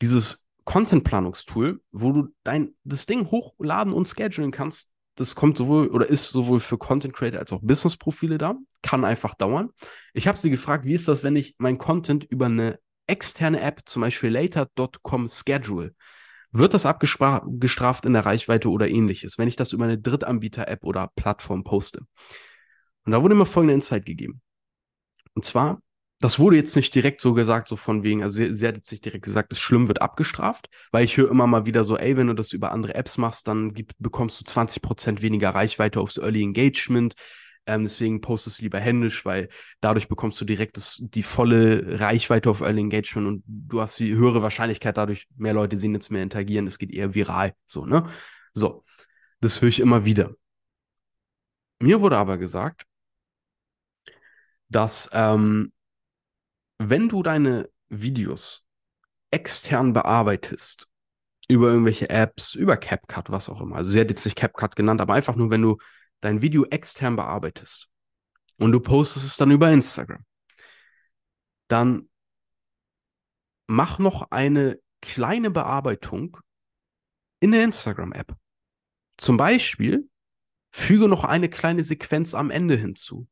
dieses 0.00 0.48
Content-Planungstool, 0.64 1.82
wo 1.90 2.12
du 2.12 2.28
dein, 2.44 2.74
das 2.84 3.06
Ding 3.06 3.30
hochladen 3.30 3.92
und 3.92 4.08
schedulen 4.08 4.52
kannst, 4.52 4.90
das 5.16 5.34
kommt 5.34 5.58
sowohl 5.58 5.88
oder 5.88 6.06
ist 6.06 6.28
sowohl 6.28 6.60
für 6.60 6.78
Content 6.78 7.14
Creator 7.14 7.40
als 7.40 7.52
auch 7.52 7.60
Business-Profile 7.62 8.38
da. 8.38 8.54
Kann 8.82 9.04
einfach 9.04 9.34
dauern. 9.34 9.70
Ich 10.14 10.26
habe 10.26 10.38
sie 10.38 10.50
gefragt, 10.50 10.86
wie 10.86 10.94
ist 10.94 11.08
das, 11.08 11.22
wenn 11.22 11.36
ich 11.36 11.54
mein 11.58 11.76
Content 11.76 12.24
über 12.24 12.46
eine 12.46 12.78
externe 13.06 13.60
App, 13.60 13.82
zum 13.86 14.02
Beispiel 14.02 14.30
later.com 14.30 15.28
schedule? 15.28 15.94
Wird 16.50 16.74
das 16.74 16.84
abgestraft 16.84 18.04
in 18.04 18.12
der 18.12 18.26
Reichweite 18.26 18.70
oder 18.70 18.88
ähnliches, 18.88 19.38
wenn 19.38 19.48
ich 19.48 19.56
das 19.56 19.72
über 19.72 19.84
eine 19.84 19.98
Drittanbieter-App 19.98 20.84
oder 20.84 21.10
Plattform 21.16 21.64
poste? 21.64 22.00
Und 23.04 23.12
da 23.12 23.22
wurde 23.22 23.34
mir 23.34 23.46
folgende 23.46 23.74
Insight 23.74 24.04
gegeben. 24.04 24.42
Und 25.34 25.44
zwar 25.44 25.80
das 26.22 26.38
wurde 26.38 26.56
jetzt 26.56 26.76
nicht 26.76 26.94
direkt 26.94 27.20
so 27.20 27.34
gesagt, 27.34 27.66
so 27.66 27.74
von 27.74 28.04
wegen, 28.04 28.22
also 28.22 28.36
sie, 28.36 28.54
sie 28.54 28.66
hat 28.66 28.76
jetzt 28.76 28.92
nicht 28.92 29.04
direkt 29.04 29.24
gesagt, 29.24 29.52
es 29.52 29.58
schlimm 29.58 29.88
wird 29.88 30.00
abgestraft, 30.00 30.68
weil 30.92 31.04
ich 31.04 31.16
höre 31.16 31.28
immer 31.28 31.48
mal 31.48 31.66
wieder 31.66 31.84
so, 31.84 31.98
ey, 31.98 32.16
wenn 32.16 32.28
du 32.28 32.34
das 32.34 32.52
über 32.52 32.70
andere 32.70 32.94
Apps 32.94 33.18
machst, 33.18 33.48
dann 33.48 33.74
gibt, 33.74 33.94
bekommst 33.98 34.40
du 34.40 34.44
20% 34.44 35.20
weniger 35.20 35.50
Reichweite 35.50 36.00
aufs 36.00 36.18
Early 36.18 36.42
Engagement. 36.42 37.14
Ähm, 37.66 37.84
deswegen 37.84 38.20
postest 38.20 38.60
lieber 38.60 38.80
händisch, 38.80 39.24
weil 39.24 39.48
dadurch 39.80 40.08
bekommst 40.08 40.40
du 40.40 40.44
direkt 40.44 40.76
das, 40.76 40.96
die 41.00 41.22
volle 41.22 42.00
Reichweite 42.00 42.50
auf 42.50 42.60
Early 42.60 42.80
Engagement 42.80 43.28
und 43.28 43.44
du 43.46 43.80
hast 43.80 43.98
die 44.00 44.14
höhere 44.14 44.42
Wahrscheinlichkeit 44.42 44.96
dadurch, 44.96 45.28
mehr 45.36 45.54
Leute 45.54 45.76
sehen 45.76 45.94
jetzt 45.94 46.10
mehr 46.10 46.22
interagieren, 46.22 46.66
es 46.66 46.78
geht 46.78 46.90
eher 46.90 47.14
viral, 47.14 47.54
so, 47.66 47.86
ne? 47.86 48.08
So. 48.54 48.84
Das 49.40 49.60
höre 49.60 49.68
ich 49.70 49.80
immer 49.80 50.04
wieder. 50.04 50.34
Mir 51.80 52.00
wurde 52.00 52.16
aber 52.16 52.38
gesagt, 52.38 52.86
dass 54.68 55.10
ähm, 55.12 55.72
wenn 56.78 57.08
du 57.08 57.22
deine 57.22 57.68
Videos 57.88 58.64
extern 59.30 59.92
bearbeitest, 59.92 60.88
über 61.48 61.68
irgendwelche 61.70 62.08
Apps, 62.08 62.54
über 62.54 62.76
CapCut, 62.76 63.30
was 63.30 63.48
auch 63.48 63.60
immer. 63.60 63.76
Also 63.76 63.90
sie 63.90 64.00
hat 64.00 64.10
jetzt 64.10 64.24
nicht 64.24 64.36
CapCut 64.36 64.76
genannt, 64.76 65.00
aber 65.00 65.14
einfach 65.14 65.36
nur, 65.36 65.50
wenn 65.50 65.62
du 65.62 65.78
dein 66.22 66.40
Video 66.40 66.64
extern 66.64 67.16
bearbeitest 67.16 67.90
und 68.58 68.72
du 68.72 68.80
postest 68.80 69.26
es 69.26 69.36
dann 69.36 69.50
über 69.50 69.70
Instagram, 69.70 70.24
dann 71.68 72.08
mach 73.66 73.98
noch 73.98 74.30
eine 74.30 74.80
kleine 75.02 75.50
Bearbeitung 75.50 76.38
in 77.40 77.52
der 77.52 77.64
Instagram-App. 77.64 78.34
Zum 79.18 79.36
Beispiel 79.36 80.08
füge 80.70 81.08
noch 81.08 81.24
eine 81.24 81.50
kleine 81.50 81.84
Sequenz 81.84 82.34
am 82.34 82.50
Ende 82.50 82.76
hinzu 82.76 83.28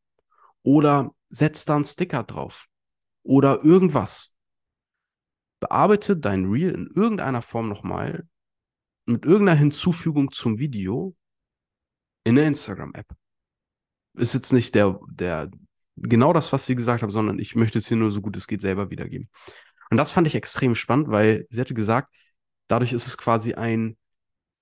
oder 0.63 1.15
setz 1.29 1.65
da 1.65 1.77
einen 1.77 1.85
Sticker 1.85 2.25
drauf 2.25 2.67
oder 3.23 3.65
irgendwas. 3.65 4.35
Bearbeite 5.61 6.17
dein 6.17 6.47
Reel 6.47 6.75
in 6.75 6.87
irgendeiner 6.87 7.43
Form 7.43 7.69
nochmal 7.69 8.29
mit 9.05 9.25
irgendeiner 9.25 9.59
Hinzufügung 9.59 10.33
zum 10.33 10.59
Video 10.59 11.17
in 12.25 12.37
der 12.37 12.47
Instagram-App. 12.47 13.07
Ist 14.15 14.35
jetzt 14.35 14.53
nicht 14.53 14.75
der, 14.75 14.99
der, 15.09 15.51
genau 15.97 16.33
das, 16.33 16.53
was 16.53 16.67
sie 16.67 16.75
gesagt 16.75 17.03
haben, 17.03 17.11
sondern 17.11 17.39
ich 17.39 17.55
möchte 17.57 17.79
es 17.79 17.89
hier 17.89 17.97
nur 17.97 18.11
so 18.11 18.21
gut 18.21 18.37
es 18.37 18.47
geht 18.47 18.61
selber 18.61 18.91
wiedergeben. 18.91 19.29
Und 19.91 19.97
das 19.97 20.13
fand 20.13 20.27
ich 20.27 20.35
extrem 20.35 20.75
spannend, 20.75 21.09
weil 21.09 21.47
sie 21.51 21.61
hatte 21.61 21.75
gesagt, 21.75 22.15
dadurch 22.69 22.93
ist 22.93 23.07
es 23.07 23.19
quasi 23.19 23.55
ein, 23.55 23.97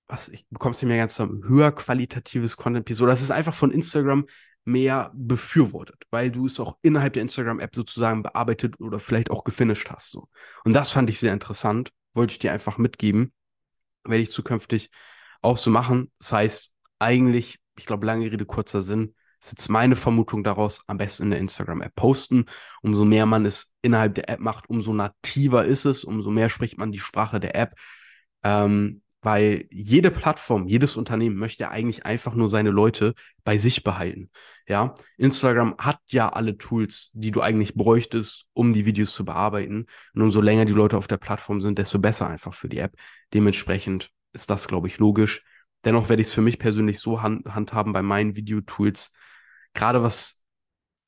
was, 0.07 0.27
ich 0.29 0.45
bekomm's 0.49 0.81
nicht 0.81 0.87
mehr 0.87 0.97
ganz 0.97 1.13
zusammen, 1.13 1.43
höher 1.47 1.71
qualitatives 1.71 2.57
Content-Piece. 2.57 3.01
Oder 3.01 3.13
es 3.13 3.21
ist 3.21 3.31
einfach 3.31 3.53
von 3.53 3.71
Instagram 3.71 4.25
mehr 4.65 5.11
befürwortet, 5.15 6.03
weil 6.11 6.31
du 6.31 6.45
es 6.45 6.59
auch 6.59 6.77
innerhalb 6.81 7.13
der 7.13 7.21
Instagram-App 7.23 7.75
sozusagen 7.75 8.23
bearbeitet 8.23 8.79
oder 8.79 8.99
vielleicht 8.99 9.31
auch 9.31 9.43
gefinisht 9.43 9.89
hast. 9.89 10.11
So. 10.11 10.27
Und 10.63 10.73
das 10.73 10.91
fand 10.91 11.09
ich 11.09 11.19
sehr 11.19 11.33
interessant, 11.33 11.91
wollte 12.13 12.33
ich 12.33 12.39
dir 12.39 12.51
einfach 12.51 12.77
mitgeben, 12.77 13.33
werde 14.03 14.23
ich 14.23 14.31
zukünftig 14.31 14.89
auch 15.41 15.57
so 15.57 15.71
machen. 15.71 16.11
Das 16.19 16.33
heißt, 16.33 16.73
eigentlich, 16.99 17.59
ich 17.77 17.85
glaube, 17.85 18.05
lange 18.05 18.31
Rede, 18.31 18.45
kurzer 18.45 18.81
Sinn, 18.81 19.15
ist 19.41 19.51
jetzt 19.51 19.69
meine 19.69 19.95
Vermutung 19.95 20.43
daraus, 20.43 20.83
am 20.87 20.97
besten 20.97 21.23
in 21.23 21.29
der 21.31 21.39
Instagram-App 21.39 21.95
posten. 21.95 22.45
Umso 22.81 23.05
mehr 23.05 23.25
man 23.25 23.45
es 23.45 23.73
innerhalb 23.81 24.15
der 24.15 24.29
App 24.29 24.39
macht, 24.39 24.69
umso 24.69 24.93
nativer 24.93 25.65
ist 25.65 25.85
es, 25.85 26.03
umso 26.03 26.29
mehr 26.29 26.49
spricht 26.49 26.77
man 26.77 26.91
die 26.91 26.99
Sprache 26.99 27.39
der 27.39 27.55
App. 27.55 27.75
Ähm, 28.43 29.01
weil 29.21 29.67
jede 29.69 30.11
Plattform, 30.11 30.67
jedes 30.67 30.95
Unternehmen 30.95 31.35
möchte 31.35 31.69
eigentlich 31.69 32.05
einfach 32.05 32.35
nur 32.35 32.47
seine 32.47 32.69
Leute 32.69 33.13
bei 33.43 33.57
sich 33.57 33.83
behalten. 33.83 34.29
Ja, 34.65 34.95
Instagram 35.17 35.75
hat 35.77 35.99
ja 36.07 36.29
alle 36.29 36.57
Tools, 36.57 37.11
die 37.13 37.31
du 37.31 37.41
eigentlich 37.41 37.75
bräuchtest, 37.75 38.45
um 38.53 38.71
die 38.71 38.85
Videos 38.85 39.13
zu 39.13 39.25
bearbeiten. 39.25 39.87
Und 40.13 40.21
umso 40.21 40.41
länger 40.41 40.65
die 40.65 40.73
Leute 40.73 40.97
auf 40.97 41.07
der 41.07 41.17
Plattform 41.17 41.59
sind, 41.59 41.79
desto 41.79 41.99
besser 41.99 42.27
einfach 42.27 42.53
für 42.53 42.69
die 42.69 42.77
App. 42.77 42.95
Dementsprechend 43.33 44.11
ist 44.31 44.49
das, 44.49 44.67
glaube 44.67 44.87
ich, 44.87 44.99
logisch. 44.99 45.43
Dennoch 45.85 46.09
werde 46.09 46.21
ich 46.21 46.27
es 46.29 46.33
für 46.33 46.41
mich 46.41 46.59
persönlich 46.59 46.99
so 46.99 47.21
hand 47.21 47.45
handhaben 47.53 47.93
bei 47.93 48.01
meinen 48.01 48.35
Videotools, 48.35 49.13
gerade 49.73 50.03
was 50.03 50.43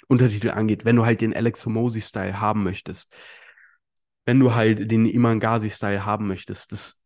Untertitel 0.07 0.49
angeht, 0.49 0.85
wenn 0.85 0.95
du 0.95 1.05
halt 1.05 1.21
den 1.21 1.33
Alex 1.33 1.65
Homosi-Style 1.65 2.39
haben 2.39 2.63
möchtest, 2.63 3.15
wenn 4.25 4.39
du 4.39 4.53
halt 4.53 4.91
den 4.91 5.05
Iman 5.05 5.39
Ghazi-Style 5.39 6.05
haben 6.05 6.27
möchtest, 6.27 6.71
das 6.71 7.03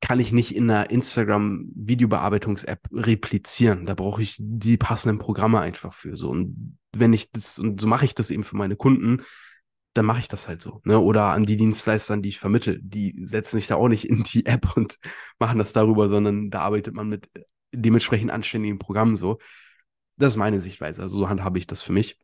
kann 0.00 0.18
ich 0.18 0.32
nicht 0.32 0.56
in 0.56 0.70
einer 0.70 0.90
Instagram-Videobearbeitungs-App 0.90 2.80
replizieren. 2.92 3.84
Da 3.84 3.94
brauche 3.94 4.22
ich 4.22 4.36
die 4.38 4.76
passenden 4.78 5.18
Programme 5.18 5.60
einfach 5.60 5.92
für 5.92 6.16
so. 6.16 6.30
Und 6.30 6.78
wenn 6.92 7.12
ich 7.12 7.30
das, 7.30 7.58
und 7.58 7.80
so 7.80 7.86
mache 7.86 8.06
ich 8.06 8.14
das 8.14 8.30
eben 8.30 8.42
für 8.42 8.56
meine 8.56 8.76
Kunden, 8.76 9.22
dann 9.94 10.06
mache 10.06 10.20
ich 10.20 10.28
das 10.28 10.48
halt 10.48 10.62
so. 10.62 10.80
Ne? 10.84 10.98
Oder 10.98 11.30
an 11.30 11.44
die 11.46 11.56
Dienstleistern, 11.56 12.22
die 12.22 12.30
ich 12.30 12.38
vermittle, 12.38 12.78
die 12.80 13.18
setzen 13.22 13.58
sich 13.58 13.66
da 13.66 13.76
auch 13.76 13.88
nicht 13.88 14.08
in 14.08 14.22
die 14.22 14.46
App 14.46 14.76
und 14.76 14.98
machen 15.38 15.58
das 15.58 15.72
darüber, 15.72 16.08
sondern 16.08 16.50
da 16.50 16.60
arbeitet 16.60 16.94
man 16.94 17.08
mit 17.08 17.28
dementsprechend 17.72 18.30
anständigen 18.30 18.78
Programmen 18.78 19.16
so. 19.16 19.38
Das 20.16 20.34
ist 20.34 20.36
meine 20.36 20.60
Sichtweise. 20.60 21.02
Also 21.02 21.18
so 21.18 21.28
handhabe 21.28 21.58
ich 21.58 21.66
das 21.66 21.82
für 21.82 21.92
mich 21.92 22.18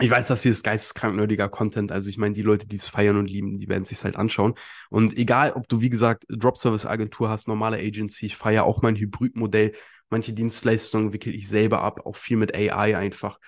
ich 0.00 0.10
weiß, 0.10 0.26
dass 0.26 0.42
hier 0.42 0.50
ist 0.50 0.64
geisteskrank 0.64 1.14
nerdiger 1.14 1.48
Content. 1.48 1.92
Also 1.92 2.10
ich 2.10 2.18
meine, 2.18 2.34
die 2.34 2.42
Leute, 2.42 2.66
die 2.66 2.76
es 2.76 2.88
feiern 2.88 3.16
und 3.16 3.30
lieben, 3.30 3.58
die 3.60 3.68
werden 3.68 3.84
es 3.84 3.90
sich 3.90 4.02
halt 4.02 4.16
anschauen. 4.16 4.54
Und 4.90 5.16
egal, 5.16 5.52
ob 5.52 5.68
du, 5.68 5.80
wie 5.80 5.90
gesagt, 5.90 6.24
Drop-Service-Agentur 6.28 7.28
hast, 7.28 7.46
normale 7.46 7.78
Agency, 7.78 8.26
ich 8.26 8.36
feiere 8.36 8.64
auch 8.64 8.82
mein 8.82 8.96
Hybrid-Modell. 8.96 9.72
Manche 10.10 10.32
Dienstleistungen 10.32 11.12
wickel 11.12 11.34
ich 11.34 11.48
selber 11.48 11.82
ab, 11.82 12.06
auch 12.06 12.16
viel 12.16 12.36
mit 12.36 12.54
AI 12.54 12.96
einfach, 12.96 13.38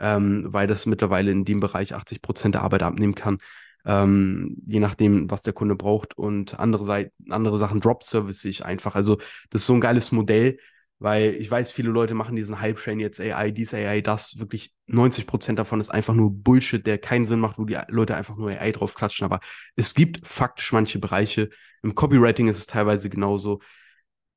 ähm, 0.00 0.46
weil 0.48 0.66
das 0.66 0.86
mittlerweile 0.86 1.30
in 1.30 1.44
dem 1.44 1.60
Bereich 1.60 1.94
80 1.94 2.22
Prozent 2.22 2.54
der 2.54 2.62
Arbeit 2.62 2.82
abnehmen 2.82 3.14
kann. 3.14 3.38
Ähm, 3.86 4.56
je 4.66 4.80
nachdem, 4.80 5.30
was 5.30 5.42
der 5.42 5.52
Kunde 5.52 5.76
braucht. 5.76 6.16
Und 6.16 6.58
andere, 6.58 6.84
Seite, 6.84 7.12
andere 7.28 7.58
Sachen 7.58 7.80
Drop-Service 7.80 8.44
ich 8.46 8.64
einfach. 8.64 8.94
Also 8.94 9.16
das 9.50 9.62
ist 9.62 9.66
so 9.66 9.74
ein 9.74 9.80
geiles 9.80 10.10
Modell, 10.12 10.58
weil 10.98 11.34
ich 11.34 11.50
weiß, 11.50 11.70
viele 11.70 11.90
Leute 11.90 12.14
machen 12.14 12.36
diesen 12.36 12.60
Hype-Train 12.60 13.00
jetzt 13.00 13.20
AI, 13.20 13.50
dies 13.50 13.74
AI, 13.74 14.00
das. 14.00 14.38
Wirklich 14.38 14.72
90 14.86 15.26
Prozent 15.26 15.58
davon 15.58 15.80
ist 15.80 15.90
einfach 15.90 16.14
nur 16.14 16.30
Bullshit, 16.32 16.86
der 16.86 16.98
keinen 16.98 17.26
Sinn 17.26 17.40
macht, 17.40 17.58
wo 17.58 17.64
die 17.64 17.78
Leute 17.88 18.16
einfach 18.16 18.36
nur 18.36 18.50
AI 18.50 18.72
drauf 18.72 18.94
klatschen. 18.94 19.24
Aber 19.24 19.40
es 19.76 19.94
gibt 19.94 20.26
faktisch 20.26 20.72
manche 20.72 20.98
Bereiche. 20.98 21.50
Im 21.82 21.94
Copywriting 21.94 22.48
ist 22.48 22.58
es 22.58 22.66
teilweise 22.66 23.10
genauso. 23.10 23.60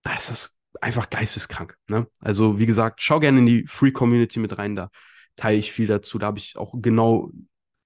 Da 0.04 0.14
ist 0.16 0.30
das 0.30 0.60
einfach 0.82 1.10
geisteskrank. 1.10 1.78
Ne? 1.88 2.08
Also, 2.20 2.60
wie 2.60 2.66
gesagt, 2.66 3.02
schau 3.02 3.20
gerne 3.20 3.40
in 3.40 3.46
die 3.46 3.66
Free 3.68 3.92
Community 3.92 4.40
mit 4.40 4.58
rein. 4.58 4.76
Da 4.76 4.90
teile 5.38 5.58
ich 5.58 5.72
viel 5.72 5.88
dazu. 5.88 6.20
Da 6.20 6.28
habe 6.28 6.40
ich 6.40 6.58
auch 6.58 6.74
genau, 6.78 7.32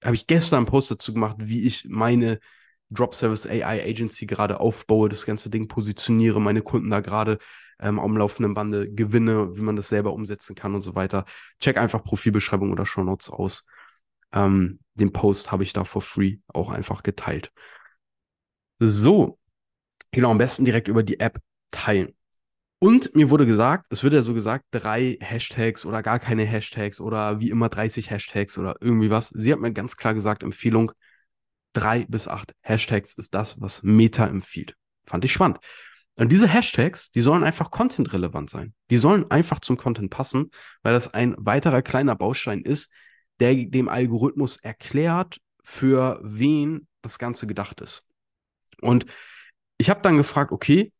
habe 0.03 0.15
ich 0.15 0.25
gestern 0.25 0.57
einen 0.57 0.65
Post 0.65 0.89
dazu 0.89 1.13
gemacht, 1.13 1.37
wie 1.39 1.67
ich 1.67 1.85
meine 1.87 2.39
Drop 2.89 3.15
Service 3.15 3.45
AI 3.45 3.83
Agency 3.83 4.25
gerade 4.25 4.59
aufbaue, 4.59 5.09
das 5.09 5.25
ganze 5.25 5.49
Ding 5.49 5.67
positioniere, 5.67 6.41
meine 6.41 6.61
Kunden 6.61 6.89
da 6.89 6.99
gerade 6.99 7.37
ähm, 7.79 7.99
am 7.99 8.17
laufenden 8.17 8.53
Bande 8.53 8.91
gewinne, 8.91 9.55
wie 9.55 9.61
man 9.61 9.75
das 9.75 9.89
selber 9.89 10.13
umsetzen 10.13 10.55
kann 10.55 10.75
und 10.75 10.81
so 10.81 10.95
weiter. 10.95 11.25
Check 11.59 11.77
einfach 11.77 12.03
Profilbeschreibung 12.03 12.71
oder 12.71 12.85
Show 12.85 13.03
Notes 13.03 13.29
aus. 13.29 13.65
Ähm, 14.33 14.79
den 14.95 15.13
Post 15.13 15.51
habe 15.51 15.63
ich 15.63 15.73
da 15.73 15.83
for 15.83 16.01
free 16.01 16.37
auch 16.47 16.69
einfach 16.69 17.03
geteilt. 17.03 17.51
So, 18.79 19.39
genau, 20.11 20.31
am 20.31 20.37
besten 20.37 20.65
direkt 20.65 20.87
über 20.87 21.03
die 21.03 21.19
App 21.19 21.39
teilen. 21.71 22.13
Und 22.83 23.13
mir 23.13 23.29
wurde 23.29 23.45
gesagt, 23.45 23.85
es 23.91 24.01
wird 24.01 24.15
ja 24.15 24.23
so 24.23 24.33
gesagt, 24.33 24.65
drei 24.71 25.15
Hashtags 25.21 25.85
oder 25.85 26.01
gar 26.01 26.17
keine 26.17 26.45
Hashtags 26.45 26.99
oder 26.99 27.39
wie 27.39 27.51
immer 27.51 27.69
30 27.69 28.09
Hashtags 28.09 28.57
oder 28.57 28.75
irgendwie 28.81 29.11
was. 29.11 29.29
Sie 29.29 29.53
hat 29.53 29.59
mir 29.59 29.71
ganz 29.71 29.97
klar 29.97 30.15
gesagt, 30.15 30.41
Empfehlung, 30.41 30.91
drei 31.73 32.07
bis 32.09 32.27
acht 32.27 32.55
Hashtags 32.61 33.13
ist 33.13 33.35
das, 33.35 33.61
was 33.61 33.83
Meta 33.83 34.25
empfiehlt. 34.25 34.75
Fand 35.03 35.23
ich 35.23 35.31
spannend. 35.31 35.59
Und 36.15 36.31
diese 36.31 36.47
Hashtags, 36.47 37.11
die 37.11 37.21
sollen 37.21 37.43
einfach 37.43 37.69
content-relevant 37.69 38.49
sein. 38.49 38.73
Die 38.89 38.97
sollen 38.97 39.29
einfach 39.29 39.59
zum 39.59 39.77
Content 39.77 40.09
passen, 40.09 40.49
weil 40.81 40.93
das 40.93 41.13
ein 41.13 41.35
weiterer 41.37 41.83
kleiner 41.83 42.15
Baustein 42.15 42.61
ist, 42.61 42.91
der 43.39 43.53
dem 43.53 43.89
Algorithmus 43.89 44.57
erklärt, 44.57 45.37
für 45.63 46.19
wen 46.23 46.87
das 47.03 47.19
Ganze 47.19 47.45
gedacht 47.45 47.79
ist. 47.79 48.07
Und 48.81 49.05
ich 49.77 49.91
habe 49.91 50.01
dann 50.01 50.17
gefragt, 50.17 50.51
okay, 50.51 50.91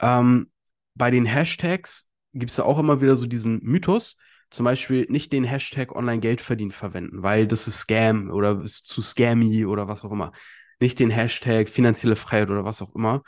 ähm, 0.00 0.50
bei 0.98 1.10
den 1.10 1.24
Hashtags 1.24 2.10
gibt 2.34 2.50
es 2.50 2.56
ja 2.58 2.64
auch 2.64 2.78
immer 2.78 3.00
wieder 3.00 3.16
so 3.16 3.26
diesen 3.26 3.60
Mythos, 3.62 4.18
zum 4.50 4.64
Beispiel 4.64 5.06
nicht 5.08 5.32
den 5.32 5.44
Hashtag 5.44 5.94
Online-Geld 5.94 6.40
verdienen 6.40 6.72
verwenden, 6.72 7.22
weil 7.22 7.46
das 7.46 7.66
ist 7.68 7.78
Scam 7.78 8.30
oder 8.30 8.62
ist 8.62 8.86
zu 8.86 9.02
scammy 9.02 9.66
oder 9.66 9.88
was 9.88 10.04
auch 10.04 10.12
immer. 10.12 10.32
Nicht 10.80 10.98
den 10.98 11.10
Hashtag 11.10 11.68
finanzielle 11.68 12.16
Freiheit 12.16 12.50
oder 12.50 12.64
was 12.64 12.82
auch 12.82 12.94
immer. 12.94 13.22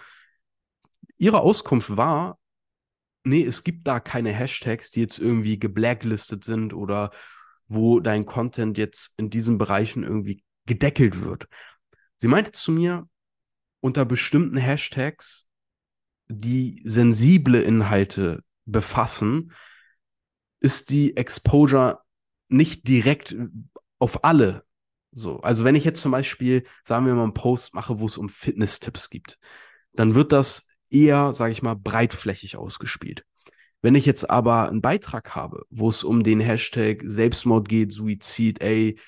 Ihre 1.19 1.41
Auskunft 1.41 1.97
war, 1.97 2.39
nee, 3.25 3.45
es 3.45 3.65
gibt 3.65 3.87
da 3.87 4.01
keine 4.01 4.33
Hashtags, 4.33 4.91
die 4.91 5.01
jetzt 5.01 5.19
irgendwie 5.19 5.59
geblacklistet 5.59 6.45
sind 6.45 6.73
oder 6.73 7.11
wo 7.69 8.01
dein 8.01 8.25
Content 8.25 8.79
jetzt 8.79 9.19
in 9.19 9.31
diesen 9.31 9.59
Bereichen 9.59 10.03
irgendwie 10.03 10.43
gedeckelt 10.67 11.23
wird. 11.23 11.49
Sie 12.17 12.29
meinte 12.29 12.53
zu 12.53 12.73
mir, 12.73 13.09
unter 13.81 14.05
bestimmten 14.05 14.57
Hashtags 14.57 15.50
die 16.31 16.81
sensible 16.85 17.61
Inhalte 17.61 18.43
befassen, 18.65 19.53
ist 20.61 20.91
die 20.91 21.17
Exposure 21.17 22.01
nicht 22.49 22.87
direkt 22.87 23.37
auf 23.99 24.25
alle. 24.25 24.65
So, 25.13 25.41
also 25.41 25.65
wenn 25.65 25.75
ich 25.75 25.85
jetzt 25.85 26.01
zum 26.01 26.13
Beispiel, 26.13 26.65
sagen 26.85 27.07
wir 27.07 27.15
mal, 27.15 27.25
einen 27.25 27.35
Post 27.35 27.75
mache, 27.75 27.99
wo 27.99 28.07
es 28.07 28.17
um 28.17 28.29
Fitness-Tipps 28.29 29.11
gibt, 29.11 29.39
dann 29.93 30.15
wird 30.15 30.31
das 30.31 30.69
eher, 30.89 31.33
sage 31.35 31.53
ich 31.53 31.63
mal, 31.63 31.75
breitflächig 31.75 32.57
ausgespielt. 32.57 33.25
Wenn 33.83 33.97
ich 33.97 34.07
jetzt 34.07 34.29
aber 34.31 34.69
einen 34.69 34.83
Beitrag 34.83 35.35
habe, 35.35 35.65
wo 35.71 35.89
es 35.89 36.05
um 36.05 36.23
den 36.23 36.39
Hashtag 36.39 37.03
Selbstmord 37.05 37.69
geht, 37.69 37.93
Suizid, 37.93 38.61
ey, 38.61 39.01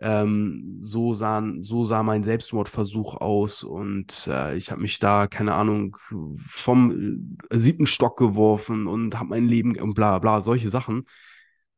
ähm, 0.00 0.78
so, 0.80 1.14
sahen, 1.14 1.62
so 1.62 1.84
sah 1.84 2.02
mein 2.02 2.22
Selbstmordversuch 2.22 3.14
aus 3.16 3.62
und 3.62 4.28
äh, 4.30 4.56
ich 4.56 4.70
habe 4.70 4.82
mich 4.82 4.98
da, 4.98 5.26
keine 5.26 5.54
Ahnung, 5.54 5.96
vom 6.38 7.38
äh, 7.50 7.58
siebten 7.58 7.86
Stock 7.86 8.18
geworfen 8.18 8.86
und 8.86 9.18
habe 9.18 9.30
mein 9.30 9.46
Leben 9.46 9.78
und 9.80 9.94
bla 9.94 10.18
bla, 10.18 10.42
solche 10.42 10.68
Sachen, 10.68 11.06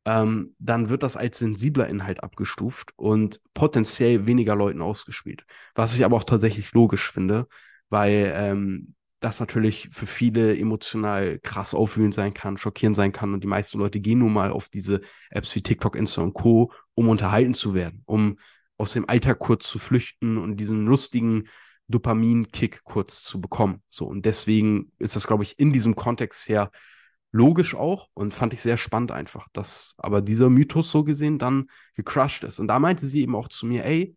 ähm, 0.04 0.54
dann 0.58 0.88
wird 0.88 1.02
das 1.02 1.16
als 1.16 1.38
sensibler 1.38 1.88
Inhalt 1.88 2.22
abgestuft 2.22 2.92
und 2.96 3.40
potenziell 3.54 4.26
weniger 4.26 4.56
Leuten 4.56 4.82
ausgespielt. 4.82 5.44
Was 5.74 5.94
ich 5.94 6.04
aber 6.04 6.16
auch 6.16 6.24
tatsächlich 6.24 6.72
logisch 6.72 7.12
finde, 7.12 7.46
weil 7.88 8.32
ähm, 8.34 8.94
das 9.20 9.40
natürlich 9.40 9.88
für 9.92 10.06
viele 10.06 10.56
emotional 10.56 11.38
krass 11.40 11.74
aufwühlend 11.74 12.14
sein 12.14 12.34
kann, 12.34 12.56
schockierend 12.56 12.96
sein 12.96 13.12
kann. 13.12 13.34
Und 13.34 13.42
die 13.42 13.48
meisten 13.48 13.78
Leute 13.78 14.00
gehen 14.00 14.20
nun 14.20 14.32
mal 14.32 14.50
auf 14.50 14.68
diese 14.68 15.00
Apps 15.30 15.54
wie 15.54 15.62
TikTok, 15.62 15.96
Insta 15.96 16.22
und 16.22 16.34
Co., 16.34 16.72
um 16.94 17.08
unterhalten 17.08 17.54
zu 17.54 17.74
werden, 17.74 18.02
um 18.06 18.38
aus 18.76 18.92
dem 18.92 19.08
Alltag 19.08 19.38
kurz 19.40 19.66
zu 19.68 19.78
flüchten 19.78 20.38
und 20.38 20.56
diesen 20.56 20.86
lustigen 20.86 21.48
Dopamin-Kick 21.88 22.84
kurz 22.84 23.22
zu 23.22 23.40
bekommen. 23.40 23.82
So, 23.88 24.06
und 24.06 24.24
deswegen 24.24 24.92
ist 24.98 25.16
das, 25.16 25.26
glaube 25.26 25.42
ich, 25.42 25.58
in 25.58 25.72
diesem 25.72 25.96
Kontext 25.96 26.44
sehr 26.44 26.70
logisch 27.32 27.74
auch 27.74 28.08
und 28.14 28.32
fand 28.32 28.52
ich 28.52 28.60
sehr 28.60 28.78
spannend 28.78 29.10
einfach, 29.10 29.48
dass 29.52 29.94
aber 29.98 30.22
dieser 30.22 30.48
Mythos 30.48 30.90
so 30.90 31.04
gesehen 31.04 31.38
dann 31.38 31.68
gecrushed 31.94 32.44
ist. 32.44 32.58
Und 32.58 32.68
da 32.68 32.78
meinte 32.78 33.06
sie 33.06 33.22
eben 33.22 33.34
auch 33.34 33.48
zu 33.48 33.66
mir, 33.66 33.84
ey, 33.84 34.16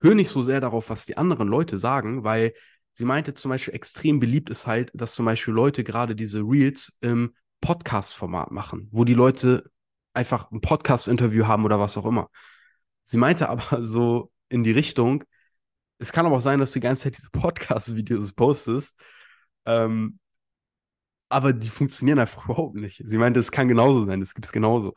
hör 0.00 0.14
nicht 0.14 0.28
so 0.28 0.42
sehr 0.42 0.60
darauf, 0.60 0.90
was 0.90 1.06
die 1.06 1.16
anderen 1.16 1.48
Leute 1.48 1.78
sagen, 1.78 2.24
weil 2.24 2.52
Sie 2.98 3.04
meinte 3.04 3.32
zum 3.32 3.50
Beispiel, 3.50 3.74
extrem 3.74 4.18
beliebt 4.18 4.50
ist 4.50 4.66
halt, 4.66 4.90
dass 4.92 5.14
zum 5.14 5.24
Beispiel 5.24 5.54
Leute 5.54 5.84
gerade 5.84 6.16
diese 6.16 6.40
Reels 6.40 6.98
im 7.00 7.32
Podcast-Format 7.60 8.50
machen, 8.50 8.88
wo 8.90 9.04
die 9.04 9.14
Leute 9.14 9.70
einfach 10.14 10.50
ein 10.50 10.60
Podcast-Interview 10.60 11.46
haben 11.46 11.64
oder 11.64 11.78
was 11.78 11.96
auch 11.96 12.06
immer. 12.06 12.28
Sie 13.04 13.16
meinte 13.16 13.48
aber 13.50 13.84
so 13.84 14.32
in 14.48 14.64
die 14.64 14.72
Richtung, 14.72 15.22
es 15.98 16.10
kann 16.10 16.26
aber 16.26 16.38
auch 16.38 16.40
sein, 16.40 16.58
dass 16.58 16.72
du 16.72 16.80
die 16.80 16.86
ganze 16.86 17.04
Zeit 17.04 17.16
diese 17.16 17.30
Podcast-Videos 17.30 18.32
postest, 18.32 18.98
ähm, 19.64 20.18
aber 21.28 21.52
die 21.52 21.68
funktionieren 21.68 22.18
einfach 22.18 22.44
überhaupt 22.46 22.74
nicht. 22.74 23.00
Sie 23.04 23.18
meinte, 23.18 23.38
es 23.38 23.52
kann 23.52 23.68
genauso 23.68 24.06
sein, 24.06 24.18
das 24.18 24.34
gibt 24.34 24.46
es 24.46 24.50
genauso. 24.50 24.94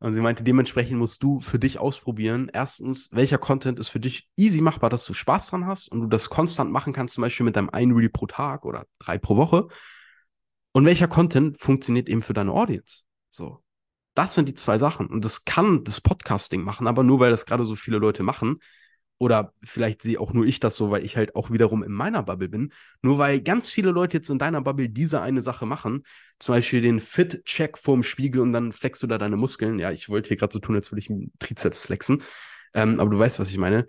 Und 0.00 0.12
sie 0.12 0.20
meinte, 0.20 0.44
dementsprechend 0.44 0.98
musst 0.98 1.22
du 1.22 1.40
für 1.40 1.58
dich 1.58 1.78
ausprobieren. 1.78 2.50
Erstens, 2.52 3.10
welcher 3.12 3.38
Content 3.38 3.80
ist 3.80 3.88
für 3.88 3.98
dich 3.98 4.28
easy 4.36 4.60
machbar, 4.60 4.90
dass 4.90 5.04
du 5.04 5.12
Spaß 5.12 5.48
dran 5.48 5.66
hast 5.66 5.88
und 5.90 6.00
du 6.00 6.06
das 6.06 6.30
konstant 6.30 6.70
machen 6.70 6.92
kannst, 6.92 7.14
zum 7.14 7.22
Beispiel 7.22 7.44
mit 7.44 7.56
deinem 7.56 7.70
einen 7.70 7.92
Reel 7.92 8.08
pro 8.08 8.26
Tag 8.26 8.64
oder 8.64 8.86
drei 9.00 9.18
pro 9.18 9.36
Woche. 9.36 9.66
Und 10.72 10.84
welcher 10.84 11.08
Content 11.08 11.58
funktioniert 11.58 12.08
eben 12.08 12.22
für 12.22 12.32
deine 12.32 12.52
Audience? 12.52 13.02
So. 13.30 13.62
Das 14.14 14.34
sind 14.34 14.48
die 14.48 14.54
zwei 14.54 14.78
Sachen. 14.78 15.08
Und 15.08 15.24
das 15.24 15.44
kann 15.44 15.82
das 15.84 16.00
Podcasting 16.00 16.62
machen, 16.62 16.86
aber 16.86 17.02
nur 17.02 17.18
weil 17.18 17.30
das 17.30 17.46
gerade 17.46 17.66
so 17.66 17.74
viele 17.74 17.98
Leute 17.98 18.22
machen, 18.22 18.58
oder 19.18 19.52
vielleicht 19.62 20.02
sehe 20.02 20.20
auch 20.20 20.32
nur 20.32 20.46
ich 20.46 20.60
das 20.60 20.76
so, 20.76 20.90
weil 20.90 21.04
ich 21.04 21.16
halt 21.16 21.34
auch 21.34 21.50
wiederum 21.50 21.82
in 21.82 21.92
meiner 21.92 22.22
Bubble 22.22 22.48
bin. 22.48 22.72
Nur 23.02 23.18
weil 23.18 23.40
ganz 23.40 23.70
viele 23.70 23.90
Leute 23.90 24.16
jetzt 24.16 24.30
in 24.30 24.38
deiner 24.38 24.62
Bubble 24.62 24.88
diese 24.88 25.20
eine 25.20 25.42
Sache 25.42 25.66
machen, 25.66 26.04
zum 26.38 26.54
Beispiel 26.54 26.80
den 26.80 27.00
Fit-Check 27.00 27.78
vorm 27.78 28.02
Spiegel 28.02 28.40
und 28.40 28.52
dann 28.52 28.72
flexst 28.72 29.02
du 29.02 29.08
da 29.08 29.18
deine 29.18 29.36
Muskeln. 29.36 29.78
Ja, 29.78 29.90
ich 29.90 30.08
wollte 30.08 30.28
hier 30.28 30.36
gerade 30.36 30.52
so 30.52 30.60
tun, 30.60 30.76
als 30.76 30.92
würde 30.92 31.00
ich 31.00 31.10
einen 31.10 31.32
Trizeps 31.40 31.80
flexen. 31.80 32.22
Ähm, 32.74 33.00
aber 33.00 33.10
du 33.10 33.18
weißt, 33.18 33.40
was 33.40 33.50
ich 33.50 33.58
meine. 33.58 33.86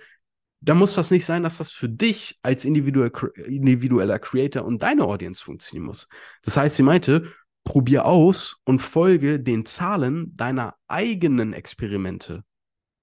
Da 0.62 0.76
muss 0.76 0.96
das 0.96 1.10
nicht 1.10 1.26
sein, 1.26 1.44
dass 1.44 1.58
das 1.58 1.72
für 1.72 1.88
dich 1.88 2.38
als 2.42 2.66
individuell, 2.66 3.12
individueller 3.46 4.20
Creator 4.20 4.66
und 4.66 4.84
deine 4.84 5.06
Audience 5.06 5.42
funktionieren 5.42 5.86
muss. 5.86 6.10
Das 6.44 6.58
heißt, 6.58 6.76
sie 6.76 6.84
meinte, 6.84 7.32
probier 7.64 8.06
aus 8.06 8.58
und 8.66 8.80
folge 8.80 9.40
den 9.40 9.66
Zahlen 9.66 10.36
deiner 10.36 10.76
eigenen 10.88 11.54
Experimente 11.54 12.44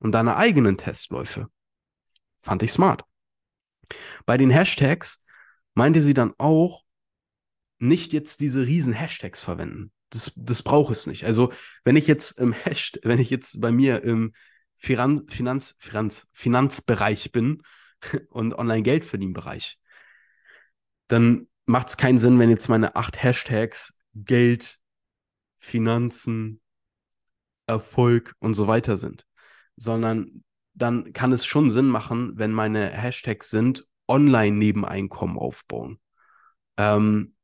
und 0.00 0.12
deiner 0.12 0.36
eigenen 0.36 0.76
Testläufe. 0.76 1.48
Fand 2.46 2.62
ich 2.62 2.70
smart. 2.70 3.04
Bei 4.24 4.37
den 4.37 4.50
Hashtags 4.50 5.24
meinte 5.74 6.00
sie 6.00 6.14
dann 6.14 6.32
auch, 6.38 6.85
nicht 7.78 8.12
jetzt 8.12 8.40
diese 8.40 8.64
riesen 8.66 8.92
Hashtags 8.92 9.42
verwenden. 9.42 9.90
Das, 10.11 10.32
das 10.37 10.62
braucht 10.62 10.92
es 10.92 11.09
nicht. 11.09 11.24
Also, 11.24 11.52
wenn 11.82 11.96
ich 11.96 12.06
jetzt 12.06 12.38
im 12.38 12.52
Hashtag, 12.52 13.02
wenn 13.04 13.18
ich 13.18 13.30
jetzt 13.30 13.61
bei 13.61 13.72
mir 13.72 14.04
im 14.04 14.32
Finanz, 14.76 15.24
Finanz, 15.28 15.74
Finanz, 15.80 16.28
Finanzbereich 16.32 17.32
bin 17.32 17.64
und 18.30 18.54
Online-Geld-Verdienen-Bereich, 18.54 19.80
dann 21.09 21.48
macht 21.64 21.88
es 21.88 21.96
keinen 21.96 22.18
Sinn, 22.18 22.38
wenn 22.38 22.48
jetzt 22.48 22.68
meine 22.68 22.94
acht 22.94 23.20
Hashtags 23.20 23.98
Geld, 24.14 24.78
Finanzen, 25.56 26.61
Erfolg 27.66 28.37
und 28.38 28.54
so 28.54 28.68
weiter 28.68 28.96
sind, 28.96 29.26
sondern 29.74 30.44
dann 30.76 31.12
kann 31.12 31.32
es 31.32 31.44
schon 31.44 31.70
Sinn 31.70 31.86
machen, 31.86 32.32
wenn 32.36 32.52
meine 32.52 32.90
Hashtags 32.90 33.50
sind, 33.50 33.88
Online-Nebeneinkommen 34.08 35.38
aufbauen, 35.38 35.98
ähm, 36.76 37.34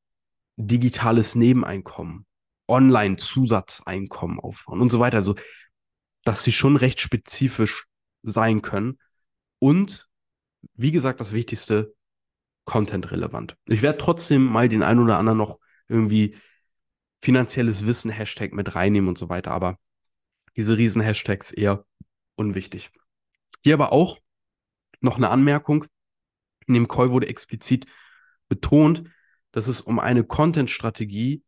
digitales 0.56 1.34
Nebeneinkommen, 1.34 2.26
Online-Zusatzeinkommen 2.68 4.38
aufbauen 4.38 4.80
und 4.80 4.90
so 4.90 5.00
weiter. 5.00 5.16
Also, 5.16 5.34
dass 6.24 6.44
sie 6.44 6.52
schon 6.52 6.76
recht 6.76 7.00
spezifisch 7.00 7.86
sein 8.22 8.62
können 8.62 8.98
und, 9.58 10.08
wie 10.74 10.92
gesagt, 10.92 11.20
das 11.20 11.32
Wichtigste, 11.32 11.94
Content-relevant. 12.64 13.56
Ich 13.66 13.82
werde 13.82 13.98
trotzdem 13.98 14.44
mal 14.44 14.68
den 14.68 14.84
einen 14.84 15.00
oder 15.00 15.18
anderen 15.18 15.38
noch 15.38 15.58
irgendwie 15.88 16.36
finanzielles 17.20 17.86
Wissen 17.86 18.10
Hashtag 18.10 18.52
mit 18.52 18.76
reinnehmen 18.76 19.08
und 19.08 19.18
so 19.18 19.28
weiter, 19.28 19.50
aber 19.50 19.78
diese 20.54 20.76
riesen 20.76 21.02
Hashtags 21.02 21.50
eher 21.50 21.84
unwichtig. 22.36 22.92
Hier 23.62 23.74
aber 23.74 23.92
auch 23.92 24.18
noch 25.00 25.16
eine 25.16 25.30
Anmerkung. 25.30 25.86
In 26.66 26.74
dem 26.74 26.88
Call 26.88 27.10
wurde 27.10 27.28
explizit 27.28 27.86
betont, 28.48 29.04
dass 29.52 29.66
es 29.66 29.80
um 29.80 29.98
eine 29.98 30.24
Content-Strategie 30.24 31.42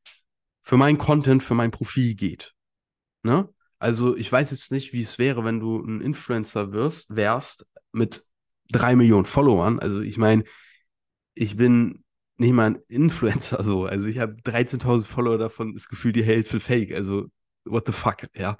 für 0.62 0.76
mein 0.76 0.98
Content, 0.98 1.42
für 1.42 1.54
mein 1.54 1.70
Profil 1.70 2.14
geht. 2.14 2.54
Ne? 3.22 3.48
Also 3.78 4.16
ich 4.16 4.30
weiß 4.30 4.50
jetzt 4.50 4.72
nicht, 4.72 4.92
wie 4.92 5.02
es 5.02 5.18
wäre, 5.18 5.44
wenn 5.44 5.60
du 5.60 5.78
ein 5.78 6.00
Influencer 6.00 6.72
wirst, 6.72 7.14
wärst 7.14 7.66
mit 7.92 8.22
drei 8.70 8.96
Millionen 8.96 9.26
Followern. 9.26 9.78
Also 9.78 10.00
ich 10.00 10.16
meine, 10.16 10.44
ich 11.34 11.56
bin 11.56 12.04
nicht 12.36 12.52
mal 12.52 12.70
ein 12.70 12.78
Influencer 12.88 13.62
so. 13.62 13.84
Also 13.84 14.08
ich 14.08 14.18
habe 14.18 14.34
13.000 14.44 15.04
Follower 15.04 15.38
davon, 15.38 15.74
ist 15.74 15.88
gefühlt 15.88 16.16
die 16.16 16.24
Hälfte 16.24 16.60
fake. 16.60 16.92
Also 16.92 17.26
what 17.64 17.86
the 17.86 17.92
fuck, 17.92 18.28
ja. 18.34 18.56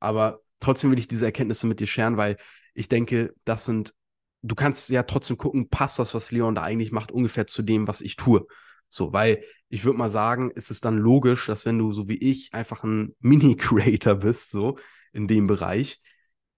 Aber 0.00 0.40
trotzdem 0.60 0.90
will 0.90 0.98
ich 0.98 1.08
diese 1.08 1.26
Erkenntnisse 1.26 1.66
mit 1.66 1.80
dir 1.80 1.86
scheren, 1.86 2.16
weil 2.16 2.36
ich 2.74 2.88
denke, 2.88 3.34
das 3.44 3.64
sind, 3.64 3.94
du 4.42 4.54
kannst 4.54 4.90
ja 4.90 5.04
trotzdem 5.04 5.38
gucken, 5.38 5.68
passt 5.70 5.98
das, 5.98 6.14
was 6.14 6.30
Leon 6.30 6.54
da 6.54 6.62
eigentlich 6.62 6.92
macht, 6.92 7.12
ungefähr 7.12 7.46
zu 7.46 7.62
dem, 7.62 7.88
was 7.88 8.00
ich 8.00 8.16
tue. 8.16 8.46
So, 8.88 9.12
weil 9.12 9.42
ich 9.68 9.84
würde 9.84 9.98
mal 9.98 10.10
sagen, 10.10 10.50
ist 10.52 10.70
es 10.70 10.80
dann 10.80 10.98
logisch, 10.98 11.46
dass 11.46 11.66
wenn 11.66 11.78
du 11.78 11.92
so 11.92 12.08
wie 12.08 12.18
ich 12.18 12.52
einfach 12.54 12.84
ein 12.84 13.14
Mini-Creator 13.20 14.16
bist, 14.16 14.50
so 14.50 14.78
in 15.12 15.26
dem 15.28 15.46
Bereich, 15.46 15.98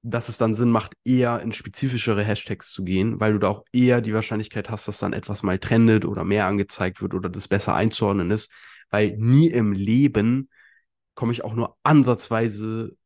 dass 0.03 0.29
es 0.29 0.39
dann 0.39 0.55
Sinn 0.55 0.71
macht, 0.71 0.93
eher 1.05 1.41
in 1.41 1.53
spezifischere 1.53 2.23
Hashtags 2.23 2.71
zu 2.71 2.85
gehen, 2.85 3.19
weil 3.21 3.33
du 3.33 3.39
da 3.39 3.49
auch 3.49 3.65
eher 3.73 4.01
die 4.01 4.15
Wahrscheinlichkeit 4.15 4.71
hast, 4.71 4.87
dass 4.87 4.99
dann 4.99 5.13
etwas 5.13 5.43
mal 5.43 5.59
trendet 5.59 6.05
oder 6.05 6.25
mehr 6.25 6.47
angezeigt 6.47 7.03
wird 7.03 7.15
oder 7.15 7.29
das 7.29 7.49
besser 7.49 7.75
einzuordnen 7.75 8.31
ist, 8.31 8.53
weil 8.91 9.17
nie 9.17 9.49
im 9.49 9.73
Leben 9.73 10.49
komme 11.15 11.33
ich 11.33 11.43
auch 11.43 11.55
nur 11.55 11.77
ansatzweise 11.83 12.97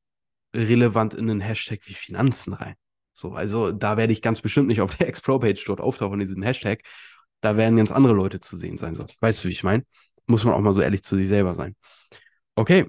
relevant 0.54 1.14
in 1.14 1.30
einen 1.30 1.40
Hashtag 1.40 1.80
wie 1.84 1.94
Finanzen 1.94 2.52
rein. 2.52 2.74
So, 3.20 3.34
also 3.34 3.70
da 3.70 3.96
werde 3.96 4.12
ich 4.12 4.22
ganz 4.22 4.40
bestimmt 4.40 4.68
nicht 4.68 4.80
auf 4.80 4.96
der 4.96 5.08
Explore-Page 5.08 5.62
dort 5.66 5.80
auftauchen 5.80 6.20
in 6.20 6.26
diesem 6.26 6.42
Hashtag. 6.42 6.82
Da 7.40 7.56
werden 7.56 7.76
ganz 7.76 7.92
andere 7.92 8.14
Leute 8.14 8.40
zu 8.40 8.56
sehen 8.56 8.78
sein. 8.78 8.94
So. 8.94 9.06
Weißt 9.20 9.44
du, 9.44 9.48
wie 9.48 9.52
ich 9.52 9.62
meine? 9.62 9.84
Muss 10.26 10.44
man 10.44 10.54
auch 10.54 10.60
mal 10.60 10.72
so 10.72 10.80
ehrlich 10.80 11.02
zu 11.02 11.16
sich 11.16 11.28
selber 11.28 11.54
sein. 11.54 11.76
Okay. 12.54 12.86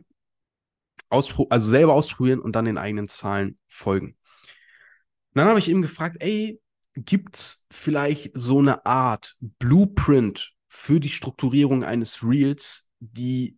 Auspro 1.10 1.48
also 1.50 1.70
selber 1.70 1.94
ausprobieren 1.94 2.40
und 2.40 2.56
dann 2.56 2.66
den 2.66 2.78
eigenen 2.78 3.08
Zahlen 3.10 3.58
folgen. 3.68 4.16
Dann 5.34 5.48
habe 5.48 5.60
ich 5.60 5.68
ihm 5.68 5.82
gefragt, 5.82 6.18
ey, 6.20 6.62
gibt's 6.94 7.66
vielleicht 7.72 8.32
so 8.34 8.60
eine 8.60 8.86
Art 8.86 9.36
Blueprint 9.40 10.54
für 10.68 11.00
die 11.00 11.10
Strukturierung 11.10 11.84
eines 11.84 12.24
Reels, 12.24 12.90
die 13.00 13.58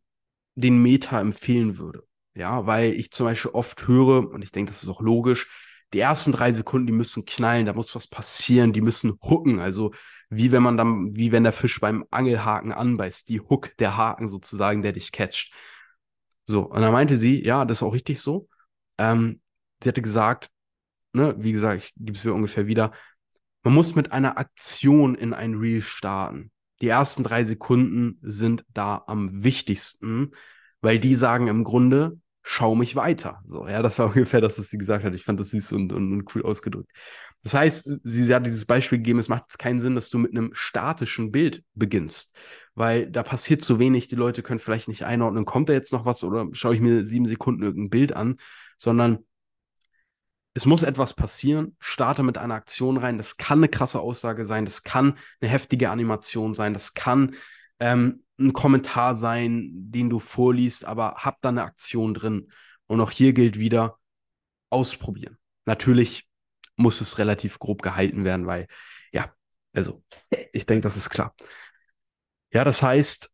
den 0.55 0.81
Meta 0.81 1.19
empfehlen 1.19 1.77
würde? 1.77 2.03
Ja, 2.35 2.65
weil 2.65 2.93
ich 2.93 3.11
zum 3.11 3.27
Beispiel 3.27 3.51
oft 3.51 3.87
höre, 3.87 4.29
und 4.31 4.41
ich 4.41 4.51
denke, 4.51 4.71
das 4.71 4.81
ist 4.81 4.89
auch 4.89 5.01
logisch, 5.01 5.47
die 5.93 5.99
ersten 5.99 6.31
drei 6.31 6.51
Sekunden, 6.51 6.87
die 6.87 6.93
müssen 6.93 7.25
knallen, 7.25 7.65
da 7.65 7.73
muss 7.73 7.95
was 7.95 8.07
passieren, 8.07 8.73
die 8.73 8.81
müssen 8.81 9.17
hooken. 9.21 9.59
Also 9.59 9.93
wie 10.29 10.51
wenn 10.51 10.63
man 10.63 10.77
dann, 10.77 11.15
wie 11.15 11.31
wenn 11.31 11.43
der 11.43 11.53
Fisch 11.53 11.79
beim 11.79 12.05
Angelhaken 12.11 12.71
anbeißt, 12.71 13.29
die 13.29 13.39
Hook, 13.41 13.75
der 13.77 13.97
Haken 13.97 14.27
sozusagen, 14.27 14.81
der 14.81 14.93
dich 14.93 15.11
catcht. 15.11 15.53
So, 16.45 16.63
und 16.63 16.81
dann 16.81 16.91
meinte 16.91 17.17
sie, 17.17 17.43
ja, 17.43 17.65
das 17.65 17.77
ist 17.77 17.83
auch 17.83 17.93
richtig 17.93 18.19
so. 18.19 18.49
Ähm, 18.97 19.41
sie 19.81 19.89
hatte 19.89 20.01
gesagt, 20.01 20.49
ne, 21.13 21.35
wie 21.37 21.51
gesagt, 21.51 21.83
ich 21.83 21.93
gebe 21.95 22.17
es 22.17 22.23
mir 22.23 22.33
ungefähr 22.33 22.67
wieder, 22.67 22.91
man 23.63 23.73
muss 23.73 23.95
mit 23.95 24.11
einer 24.11 24.37
Aktion 24.37 25.15
in 25.15 25.33
ein 25.33 25.55
Reel 25.55 25.81
starten. 25.81 26.51
Die 26.81 26.89
ersten 26.89 27.23
drei 27.23 27.43
Sekunden 27.43 28.17
sind 28.21 28.65
da 28.73 29.03
am 29.07 29.43
wichtigsten, 29.43 30.31
weil 30.81 30.99
die 30.99 31.15
sagen 31.15 31.47
im 31.47 31.63
Grunde, 31.63 32.19
schau 32.43 32.75
mich 32.75 32.95
weiter. 32.95 33.41
So, 33.47 33.67
ja, 33.67 33.81
das 33.81 33.97
war 33.99 34.07
ungefähr 34.15 34.41
das, 34.41 34.59
was 34.59 34.69
sie 34.69 34.77
gesagt 34.77 35.03
hat. 35.03 35.13
Ich 35.13 35.23
fand 35.23 35.39
das 35.39 35.51
süß 35.51 35.71
und, 35.73 35.93
und, 35.93 36.11
und 36.11 36.35
cool 36.35 36.43
ausgedrückt. 36.43 36.91
Das 37.41 37.53
heißt, 37.53 37.83
sie, 38.03 38.23
sie 38.23 38.33
hat 38.33 38.45
dieses 38.45 38.65
Beispiel 38.65 38.99
gegeben, 38.99 39.19
es 39.19 39.29
macht 39.29 39.43
jetzt 39.43 39.57
keinen 39.59 39.79
Sinn, 39.79 39.95
dass 39.95 40.09
du 40.09 40.17
mit 40.17 40.31
einem 40.31 40.51
statischen 40.53 41.31
Bild 41.31 41.63
beginnst, 41.73 42.37
weil 42.75 43.09
da 43.09 43.23
passiert 43.23 43.63
zu 43.63 43.79
wenig, 43.79 44.07
die 44.07 44.15
Leute 44.15 44.43
können 44.43 44.59
vielleicht 44.59 44.87
nicht 44.87 45.03
einordnen, 45.03 45.45
kommt 45.45 45.67
da 45.67 45.73
jetzt 45.73 45.91
noch 45.91 46.05
was 46.05 46.23
oder 46.23 46.47
schaue 46.53 46.75
ich 46.75 46.81
mir 46.81 47.05
sieben 47.05 47.25
Sekunden 47.25 47.63
irgendein 47.63 47.89
Bild 47.89 48.15
an, 48.15 48.37
sondern 48.77 49.25
es 50.53 50.65
muss 50.65 50.83
etwas 50.83 51.13
passieren, 51.13 51.75
starte 51.79 52.23
mit 52.23 52.37
einer 52.37 52.53
Aktion 52.53 52.97
rein, 52.97 53.17
das 53.17 53.37
kann 53.37 53.59
eine 53.59 53.69
krasse 53.69 53.99
Aussage 53.99 54.45
sein, 54.45 54.65
das 54.65 54.83
kann 54.83 55.17
eine 55.41 55.49
heftige 55.49 55.89
Animation 55.89 56.53
sein, 56.53 56.73
das 56.73 56.93
kann 56.93 57.35
ähm, 57.79 58.23
ein 58.39 58.53
Kommentar 58.53 59.15
sein, 59.15 59.69
den 59.73 60.09
du 60.09 60.19
vorliest, 60.19 60.85
aber 60.85 61.15
hab 61.17 61.41
da 61.41 61.49
eine 61.49 61.63
Aktion 61.63 62.13
drin. 62.13 62.51
Und 62.87 63.01
auch 63.01 63.11
hier 63.11 63.33
gilt 63.33 63.57
wieder, 63.57 63.97
ausprobieren. 64.69 65.37
Natürlich 65.65 66.27
muss 66.75 66.99
es 66.99 67.19
relativ 67.19 67.59
grob 67.59 67.81
gehalten 67.81 68.25
werden, 68.25 68.47
weil, 68.47 68.67
ja, 69.11 69.31
also, 69.73 70.03
ich 70.51 70.65
denke, 70.65 70.81
das 70.81 70.97
ist 70.97 71.09
klar. 71.09 71.35
Ja, 72.51 72.63
das 72.63 72.83
heißt, 72.83 73.31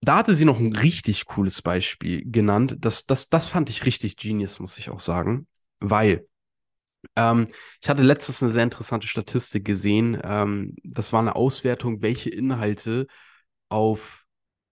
da 0.00 0.16
hatte 0.16 0.34
sie 0.34 0.44
noch 0.44 0.58
ein 0.58 0.74
richtig 0.74 1.26
cooles 1.26 1.62
Beispiel 1.62 2.22
genannt. 2.30 2.76
Das, 2.80 3.06
das, 3.06 3.28
das 3.28 3.48
fand 3.48 3.70
ich 3.70 3.84
richtig 3.86 4.16
genius, 4.16 4.58
muss 4.58 4.78
ich 4.78 4.90
auch 4.90 5.00
sagen, 5.00 5.46
weil 5.80 6.26
ähm, 7.16 7.48
ich 7.80 7.88
hatte 7.88 8.02
letztens 8.02 8.42
eine 8.42 8.52
sehr 8.52 8.64
interessante 8.64 9.06
Statistik 9.06 9.64
gesehen. 9.64 10.20
Ähm, 10.22 10.74
das 10.84 11.12
war 11.12 11.20
eine 11.20 11.36
Auswertung, 11.36 12.02
welche 12.02 12.30
Inhalte 12.30 13.06
auf 13.72 14.24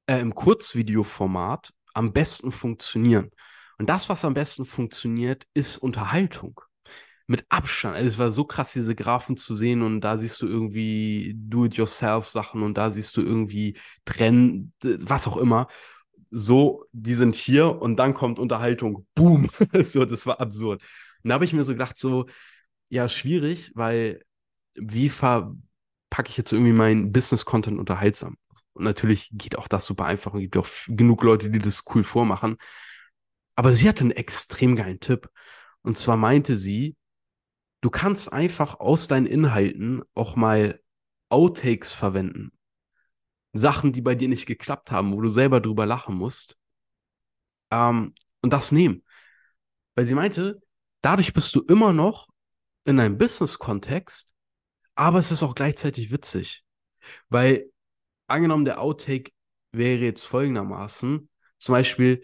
äh, 0.07 0.21
im 0.21 0.35
Kurzvideoformat 0.35 1.73
am 1.95 2.13
besten 2.13 2.53
funktionieren. 2.53 3.31
Und 3.79 3.89
das, 3.89 4.09
was 4.09 4.25
am 4.25 4.35
besten 4.35 4.67
funktioniert, 4.67 5.47
ist 5.55 5.79
Unterhaltung. 5.79 6.61
Mit 7.27 7.47
Abstand. 7.49 7.97
Also 7.97 8.09
es 8.09 8.19
war 8.19 8.33
so 8.33 8.45
krass, 8.45 8.73
diese 8.73 8.95
Graphen 8.95 9.37
zu 9.37 9.55
sehen 9.55 9.83
und 9.83 10.01
da 10.01 10.19
siehst 10.19 10.43
du 10.43 10.49
irgendwie 10.49 11.35
Do-it-yourself-Sachen 11.37 12.63
und 12.63 12.77
da 12.77 12.91
siehst 12.91 13.17
du 13.17 13.23
irgendwie 13.23 13.79
Trend, 14.05 14.73
was 14.83 15.29
auch 15.29 15.37
immer. 15.37 15.69
So, 16.31 16.85
die 16.93 17.15
sind 17.15 17.37
hier 17.37 17.81
und 17.81 17.97
dann 17.97 18.15
kommt 18.15 18.39
Unterhaltung. 18.39 19.07
Boom. 19.15 19.49
so, 19.85 20.05
das 20.05 20.27
war 20.27 20.41
absurd. 20.41 20.83
Und 21.23 21.29
da 21.29 21.35
habe 21.35 21.45
ich 21.45 21.53
mir 21.53 21.65
so 21.65 21.73
gedacht, 21.73 21.97
so, 21.99 22.27
ja, 22.89 23.09
schwierig, 23.09 23.71
weil 23.75 24.23
wie 24.75 25.09
verpacke 25.09 26.29
ich 26.29 26.37
jetzt 26.37 26.53
irgendwie 26.53 26.73
meinen 26.73 27.13
Business-Content 27.13 27.79
unterhaltsam? 27.79 28.37
Und 28.73 28.85
natürlich 28.85 29.31
geht 29.33 29.59
auch 29.59 29.69
das 29.69 29.85
super 29.85 30.07
einfach 30.07 30.33
und 30.33 30.41
gibt 30.41 30.57
auch 30.57 30.69
genug 30.89 31.23
Leute, 31.25 31.51
die 31.51 31.59
das 31.59 31.85
cool 31.95 32.05
vormachen. 32.05 32.57
Aber 33.57 33.73
sie 33.73 33.89
hatte 33.89 34.05
einen 34.05 34.13
extrem 34.13 34.77
geilen 34.77 35.01
Tipp. 35.01 35.29
Und 35.83 35.99
zwar 35.99 36.17
meinte 36.17 36.57
sie, 36.57 36.97
du 37.81 37.91
kannst 37.91 38.33
einfach 38.33 38.81
aus 38.81 39.09
deinen 39.09 39.27
Inhalten 39.27 40.03
auch 40.15 40.37
mal 40.37 40.81
Outtakes 41.29 41.93
verwenden. 41.93 42.53
Sachen, 43.53 43.93
die 43.93 44.01
bei 44.01 44.15
dir 44.15 44.29
nicht 44.29 44.47
geklappt 44.47 44.93
haben, 44.93 45.13
wo 45.13 45.21
du 45.21 45.29
selber 45.29 45.61
drüber 45.61 45.87
lachen 45.87 46.15
musst. 46.15 46.57
Ähm, 47.71 48.15
und 48.43 48.53
das 48.53 48.73
nehmen. 48.73 49.03
Weil 49.95 50.07
sie 50.07 50.15
meinte, 50.15 50.63
dadurch 51.03 51.33
bist 51.33 51.55
du 51.55 51.61
immer 51.61 51.93
noch 51.93 52.29
in 52.85 52.99
einem 53.01 53.19
Business-Kontext, 53.19 54.35
aber 54.95 55.19
es 55.19 55.31
ist 55.31 55.43
auch 55.43 55.55
gleichzeitig 55.55 56.11
witzig. 56.11 56.65
Weil 57.29 57.71
angenommen, 58.31 58.65
der 58.65 58.81
Outtake 58.81 59.31
wäre 59.73 60.05
jetzt 60.05 60.25
folgendermaßen, 60.25 61.29
zum 61.59 61.73
Beispiel, 61.73 62.23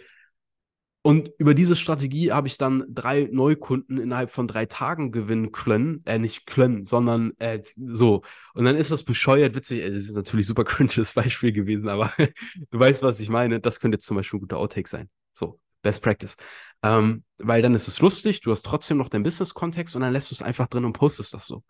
und 1.07 1.31
über 1.39 1.55
diese 1.55 1.77
Strategie 1.77 2.33
habe 2.33 2.49
ich 2.49 2.59
dann 2.59 2.83
drei 2.89 3.29
Neukunden 3.31 3.99
innerhalb 3.99 4.33
von 4.33 4.49
drei 4.49 4.67
Tagen 4.67 5.13
gewinnen 5.13 5.53
können. 5.53 6.03
Äh, 6.05 6.19
nicht 6.19 6.47
können, 6.47 6.85
sondern 6.85 7.31
äh, 7.39 7.63
so. 7.77 8.23
Und 8.55 8.65
dann 8.65 8.75
ist 8.75 8.91
das 8.91 9.05
bescheuert 9.05 9.55
witzig. 9.55 9.83
Äh, 9.83 9.93
das 9.93 10.03
ist 10.03 10.17
natürlich 10.17 10.49
super 10.49 10.65
cringes 10.65 11.13
Beispiel 11.13 11.53
gewesen, 11.53 11.89
aber 11.89 12.13
du 12.19 12.81
weißt, 12.81 13.05
was 13.05 13.21
ich 13.21 13.29
meine. 13.29 13.61
Das 13.61 13.79
könnte 13.79 13.99
jetzt 13.99 14.07
zum 14.07 14.17
Beispiel 14.17 14.39
ein 14.39 14.41
guter 14.41 14.59
Outtake 14.59 14.89
sein. 14.89 15.09
So, 15.33 15.61
Best 15.81 16.03
Practice. 16.03 16.35
Ähm, 16.83 17.23
weil 17.39 17.63
dann 17.63 17.77
ist 17.77 17.87
es 17.87 18.01
lustig, 18.01 18.41
du 18.41 18.51
hast 18.51 18.67
trotzdem 18.67 18.97
noch 18.97 19.09
deinen 19.09 19.23
Business-Kontext 19.23 19.95
und 19.95 20.03
dann 20.03 20.13
lässt 20.13 20.33
du 20.33 20.35
es 20.35 20.43
einfach 20.43 20.67
drin 20.67 20.85
und 20.85 20.93
postest 20.95 21.33
das 21.33 21.47
so. 21.47 21.63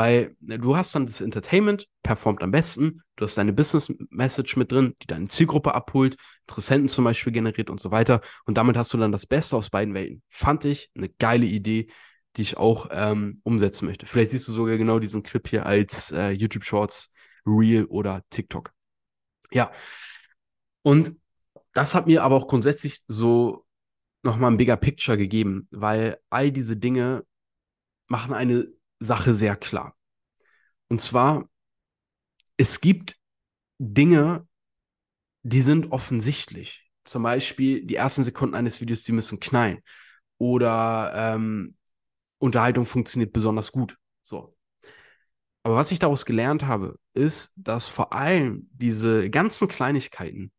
Weil 0.00 0.34
ne, 0.40 0.58
du 0.58 0.78
hast 0.78 0.94
dann 0.94 1.04
das 1.04 1.20
Entertainment, 1.20 1.86
performt 2.02 2.42
am 2.42 2.50
besten, 2.50 3.02
du 3.16 3.26
hast 3.26 3.36
deine 3.36 3.52
Business-Message 3.52 4.56
mit 4.56 4.72
drin, 4.72 4.96
die 5.02 5.06
deine 5.06 5.28
Zielgruppe 5.28 5.74
abholt, 5.74 6.16
Interessenten 6.48 6.88
zum 6.88 7.04
Beispiel 7.04 7.34
generiert 7.34 7.68
und 7.68 7.80
so 7.80 7.90
weiter. 7.90 8.22
Und 8.46 8.56
damit 8.56 8.78
hast 8.78 8.94
du 8.94 8.96
dann 8.96 9.12
das 9.12 9.26
Beste 9.26 9.58
aus 9.58 9.68
beiden 9.68 9.92
Welten. 9.92 10.22
Fand 10.30 10.64
ich 10.64 10.90
eine 10.96 11.10
geile 11.10 11.44
Idee, 11.44 11.88
die 12.36 12.40
ich 12.40 12.56
auch 12.56 12.88
ähm, 12.90 13.42
umsetzen 13.44 13.84
möchte. 13.84 14.06
Vielleicht 14.06 14.30
siehst 14.30 14.48
du 14.48 14.52
sogar 14.52 14.78
genau 14.78 15.00
diesen 15.00 15.22
Clip 15.22 15.46
hier 15.46 15.66
als 15.66 16.12
äh, 16.12 16.30
YouTube 16.30 16.64
Shorts, 16.64 17.12
Reel 17.44 17.84
oder 17.84 18.22
TikTok. 18.30 18.72
Ja. 19.50 19.70
Und 20.80 21.14
das 21.74 21.94
hat 21.94 22.06
mir 22.06 22.24
aber 22.24 22.36
auch 22.36 22.48
grundsätzlich 22.48 23.02
so 23.06 23.66
nochmal 24.22 24.50
ein 24.50 24.56
bigger 24.56 24.78
Picture 24.78 25.18
gegeben, 25.18 25.68
weil 25.70 26.16
all 26.30 26.52
diese 26.52 26.78
Dinge 26.78 27.26
machen 28.08 28.32
eine 28.32 28.66
Sache 29.00 29.34
sehr 29.34 29.56
klar. 29.56 29.96
Und 30.88 31.00
zwar, 31.00 31.48
es 32.56 32.80
gibt 32.80 33.16
Dinge, 33.78 34.46
die 35.42 35.62
sind 35.62 35.90
offensichtlich. 35.92 36.90
Zum 37.04 37.22
Beispiel 37.22 37.84
die 37.84 37.96
ersten 37.96 38.24
Sekunden 38.24 38.54
eines 38.54 38.80
Videos, 38.80 39.02
die 39.02 39.12
müssen 39.12 39.40
knallen. 39.40 39.80
Oder 40.38 41.12
ähm, 41.14 41.76
Unterhaltung 42.38 42.86
funktioniert 42.86 43.32
besonders 43.32 43.72
gut. 43.72 43.96
So. 44.22 44.56
Aber 45.62 45.76
was 45.76 45.90
ich 45.92 45.98
daraus 45.98 46.24
gelernt 46.24 46.66
habe, 46.66 46.98
ist, 47.14 47.52
dass 47.56 47.88
vor 47.88 48.12
allem 48.12 48.68
diese 48.72 49.30
ganzen 49.30 49.68
Kleinigkeiten 49.68 50.52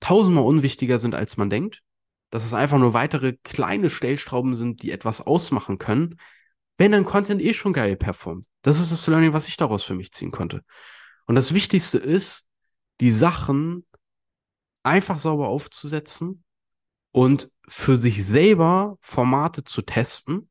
tausendmal 0.00 0.44
unwichtiger 0.44 0.98
sind, 0.98 1.14
als 1.14 1.36
man 1.36 1.50
denkt. 1.50 1.82
Dass 2.30 2.44
es 2.44 2.52
einfach 2.52 2.78
nur 2.78 2.92
weitere 2.92 3.34
kleine 3.42 3.88
Stellstrauben 3.88 4.54
sind, 4.54 4.82
die 4.82 4.90
etwas 4.90 5.26
ausmachen 5.26 5.78
können, 5.78 6.18
wenn 6.78 6.92
dein 6.92 7.04
Content 7.04 7.42
eh 7.42 7.52
schon 7.52 7.72
geil 7.72 7.96
performt. 7.96 8.46
Das 8.62 8.80
ist 8.80 8.90
das 8.92 9.06
Learning, 9.08 9.32
was 9.32 9.48
ich 9.48 9.56
daraus 9.56 9.82
für 9.82 9.94
mich 9.94 10.12
ziehen 10.12 10.30
konnte. 10.30 10.62
Und 11.26 11.34
das 11.34 11.52
Wichtigste 11.52 11.98
ist, 11.98 12.48
die 13.00 13.12
Sachen 13.12 13.84
einfach 14.82 15.18
sauber 15.18 15.48
aufzusetzen 15.48 16.44
und 17.12 17.50
für 17.68 17.98
sich 17.98 18.24
selber 18.24 18.96
Formate 19.00 19.64
zu 19.64 19.82
testen. 19.82 20.48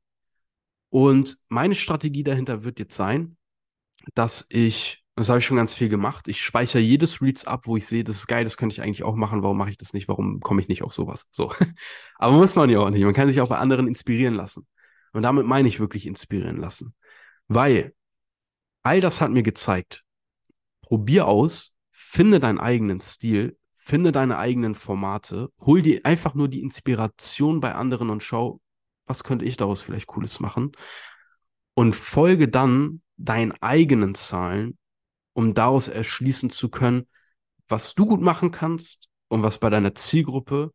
Und 0.90 1.40
meine 1.50 1.76
Strategie 1.76 2.24
dahinter 2.24 2.64
wird 2.64 2.80
jetzt 2.80 2.96
sein, 2.96 3.38
dass 4.14 4.46
ich 4.50 5.04
Das 5.16 5.30
habe 5.30 5.40
ich 5.40 5.46
schon 5.46 5.58
ganz 5.58 5.74
viel 5.74 5.90
gemacht. 5.90 6.28
Ich 6.28 6.42
speichere 6.42 6.80
jedes 6.80 7.22
Reads 7.24 7.46
ab, 7.46 7.66
wo 7.66 7.76
ich 7.76 7.88
sehe, 7.88 8.04
das 8.04 8.18
ist 8.18 8.28
geil, 8.28 8.44
das 8.44 8.56
könnte 8.56 8.74
ich 8.74 8.84
eigentlich 8.84 9.04
auch 9.04 9.16
machen. 9.16 9.42
Warum 9.42 9.58
mache 9.58 9.72
ich 9.72 9.78
das 9.78 9.94
nicht? 9.94 10.08
Warum 10.08 10.42
komme 10.42 10.62
ich 10.62 10.68
nicht 10.68 10.84
auf 10.84 10.94
sowas? 10.94 11.28
So. 11.32 11.52
Aber 12.18 12.38
muss 12.38 12.56
man 12.56 12.70
ja 12.70 12.80
auch 12.80 12.92
nicht. 12.92 13.04
Man 13.04 13.16
kann 13.16 13.30
sich 13.30 13.42
auch 13.42 13.50
bei 13.50 13.58
anderen 13.58 13.88
inspirieren 13.88 14.36
lassen. 14.36 14.68
Und 15.14 15.24
damit 15.24 15.46
meine 15.46 15.68
ich 15.68 15.80
wirklich 15.80 16.06
inspirieren 16.06 16.58
lassen. 16.58 16.96
Weil 17.48 17.94
all 18.84 19.02
das 19.02 19.22
hat 19.22 19.32
mir 19.32 19.44
gezeigt, 19.44 20.04
probier 20.82 21.28
aus, 21.28 21.76
finde 21.92 22.40
deinen 22.40 22.60
eigenen 22.60 23.02
Stil, 23.02 23.58
finde 23.74 24.12
deine 24.12 24.38
eigenen 24.38 24.76
Formate, 24.76 25.50
hol 25.60 25.82
dir 25.82 26.02
einfach 26.06 26.36
nur 26.36 26.48
die 26.48 26.62
Inspiration 26.62 27.60
bei 27.60 27.74
anderen 27.74 28.10
und 28.10 28.22
schau, 28.22 28.62
was 29.06 29.24
könnte 29.24 29.46
ich 29.46 29.58
daraus 29.58 29.82
vielleicht 29.82 30.08
Cooles 30.08 30.40
machen? 30.40 30.72
Und 31.74 31.96
folge 31.96 32.48
dann 32.48 33.02
deinen 33.18 33.54
eigenen 33.62 34.16
Zahlen 34.16 34.78
um 35.38 35.54
daraus 35.54 35.88
erschließen 35.88 36.50
zu 36.50 36.68
können, 36.70 37.06
was 37.68 37.94
du 37.94 38.08
gut 38.08 38.22
machen 38.22 38.50
kannst 38.50 39.08
und 39.28 39.44
was 39.44 39.60
bei 39.60 39.70
deiner 39.70 39.94
Zielgruppe 39.94 40.74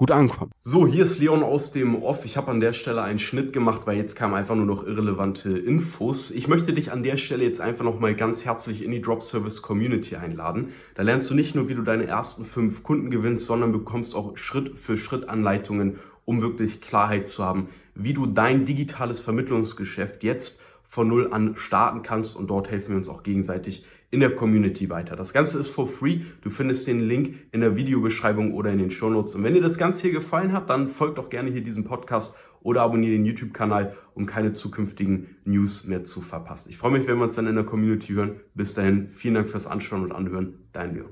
gut 0.00 0.12
ankommt. 0.12 0.54
So, 0.60 0.86
hier 0.86 1.02
ist 1.02 1.18
Leon 1.18 1.42
aus 1.42 1.72
dem 1.72 2.02
Off. 2.02 2.24
Ich 2.24 2.38
habe 2.38 2.50
an 2.50 2.58
der 2.58 2.72
Stelle 2.72 3.02
einen 3.02 3.18
Schnitt 3.18 3.52
gemacht, 3.52 3.82
weil 3.84 3.98
jetzt 3.98 4.14
kamen 4.14 4.32
einfach 4.32 4.54
nur 4.54 4.64
noch 4.64 4.82
irrelevante 4.82 5.50
Infos. 5.50 6.30
Ich 6.30 6.48
möchte 6.48 6.72
dich 6.72 6.90
an 6.90 7.02
der 7.02 7.18
Stelle 7.18 7.44
jetzt 7.44 7.60
einfach 7.60 7.84
nochmal 7.84 8.14
ganz 8.14 8.46
herzlich 8.46 8.82
in 8.82 8.92
die 8.92 9.02
Drop 9.02 9.22
Service 9.22 9.60
Community 9.60 10.16
einladen. 10.16 10.72
Da 10.94 11.02
lernst 11.02 11.28
du 11.28 11.34
nicht 11.34 11.54
nur, 11.54 11.68
wie 11.68 11.74
du 11.74 11.82
deine 11.82 12.06
ersten 12.06 12.46
fünf 12.46 12.82
Kunden 12.82 13.10
gewinnst, 13.10 13.44
sondern 13.44 13.72
bekommst 13.72 14.14
auch 14.14 14.38
Schritt 14.38 14.78
für 14.78 14.96
Schritt 14.96 15.28
Anleitungen, 15.28 15.98
um 16.24 16.40
wirklich 16.40 16.80
Klarheit 16.80 17.28
zu 17.28 17.44
haben, 17.44 17.68
wie 17.94 18.14
du 18.14 18.24
dein 18.24 18.64
digitales 18.64 19.20
Vermittlungsgeschäft 19.20 20.24
jetzt 20.24 20.62
von 20.82 21.08
Null 21.08 21.30
an 21.30 21.56
starten 21.56 22.02
kannst 22.02 22.36
und 22.36 22.48
dort 22.48 22.70
helfen 22.70 22.92
wir 22.92 22.96
uns 22.96 23.10
auch 23.10 23.22
gegenseitig 23.22 23.84
in 24.10 24.20
der 24.20 24.34
Community 24.34 24.90
weiter. 24.90 25.16
Das 25.16 25.32
Ganze 25.32 25.58
ist 25.58 25.68
for 25.68 25.86
free. 25.86 26.20
Du 26.42 26.50
findest 26.50 26.86
den 26.86 27.00
Link 27.00 27.34
in 27.52 27.60
der 27.60 27.76
Videobeschreibung 27.76 28.52
oder 28.52 28.70
in 28.70 28.78
den 28.78 28.90
Show 28.90 29.08
Notes. 29.08 29.34
Und 29.34 29.44
wenn 29.44 29.54
dir 29.54 29.60
das 29.60 29.78
Ganze 29.78 30.02
hier 30.02 30.12
gefallen 30.12 30.52
hat, 30.52 30.68
dann 30.68 30.88
folgt 30.88 31.18
doch 31.18 31.30
gerne 31.30 31.50
hier 31.50 31.62
diesem 31.62 31.84
Podcast 31.84 32.36
oder 32.62 32.82
abonniere 32.82 33.12
den 33.12 33.24
YouTube-Kanal, 33.24 33.96
um 34.14 34.26
keine 34.26 34.52
zukünftigen 34.52 35.36
News 35.44 35.86
mehr 35.86 36.04
zu 36.04 36.20
verpassen. 36.20 36.70
Ich 36.70 36.76
freue 36.76 36.92
mich, 36.92 37.06
wenn 37.06 37.16
wir 37.16 37.24
uns 37.24 37.36
dann 37.36 37.46
in 37.46 37.54
der 37.54 37.64
Community 37.64 38.12
hören. 38.12 38.40
Bis 38.54 38.74
dahin, 38.74 39.08
vielen 39.08 39.34
Dank 39.34 39.48
fürs 39.48 39.66
Anschauen 39.66 40.02
und 40.02 40.12
Anhören. 40.12 40.66
Dein 40.72 40.94
Leon. 40.94 41.08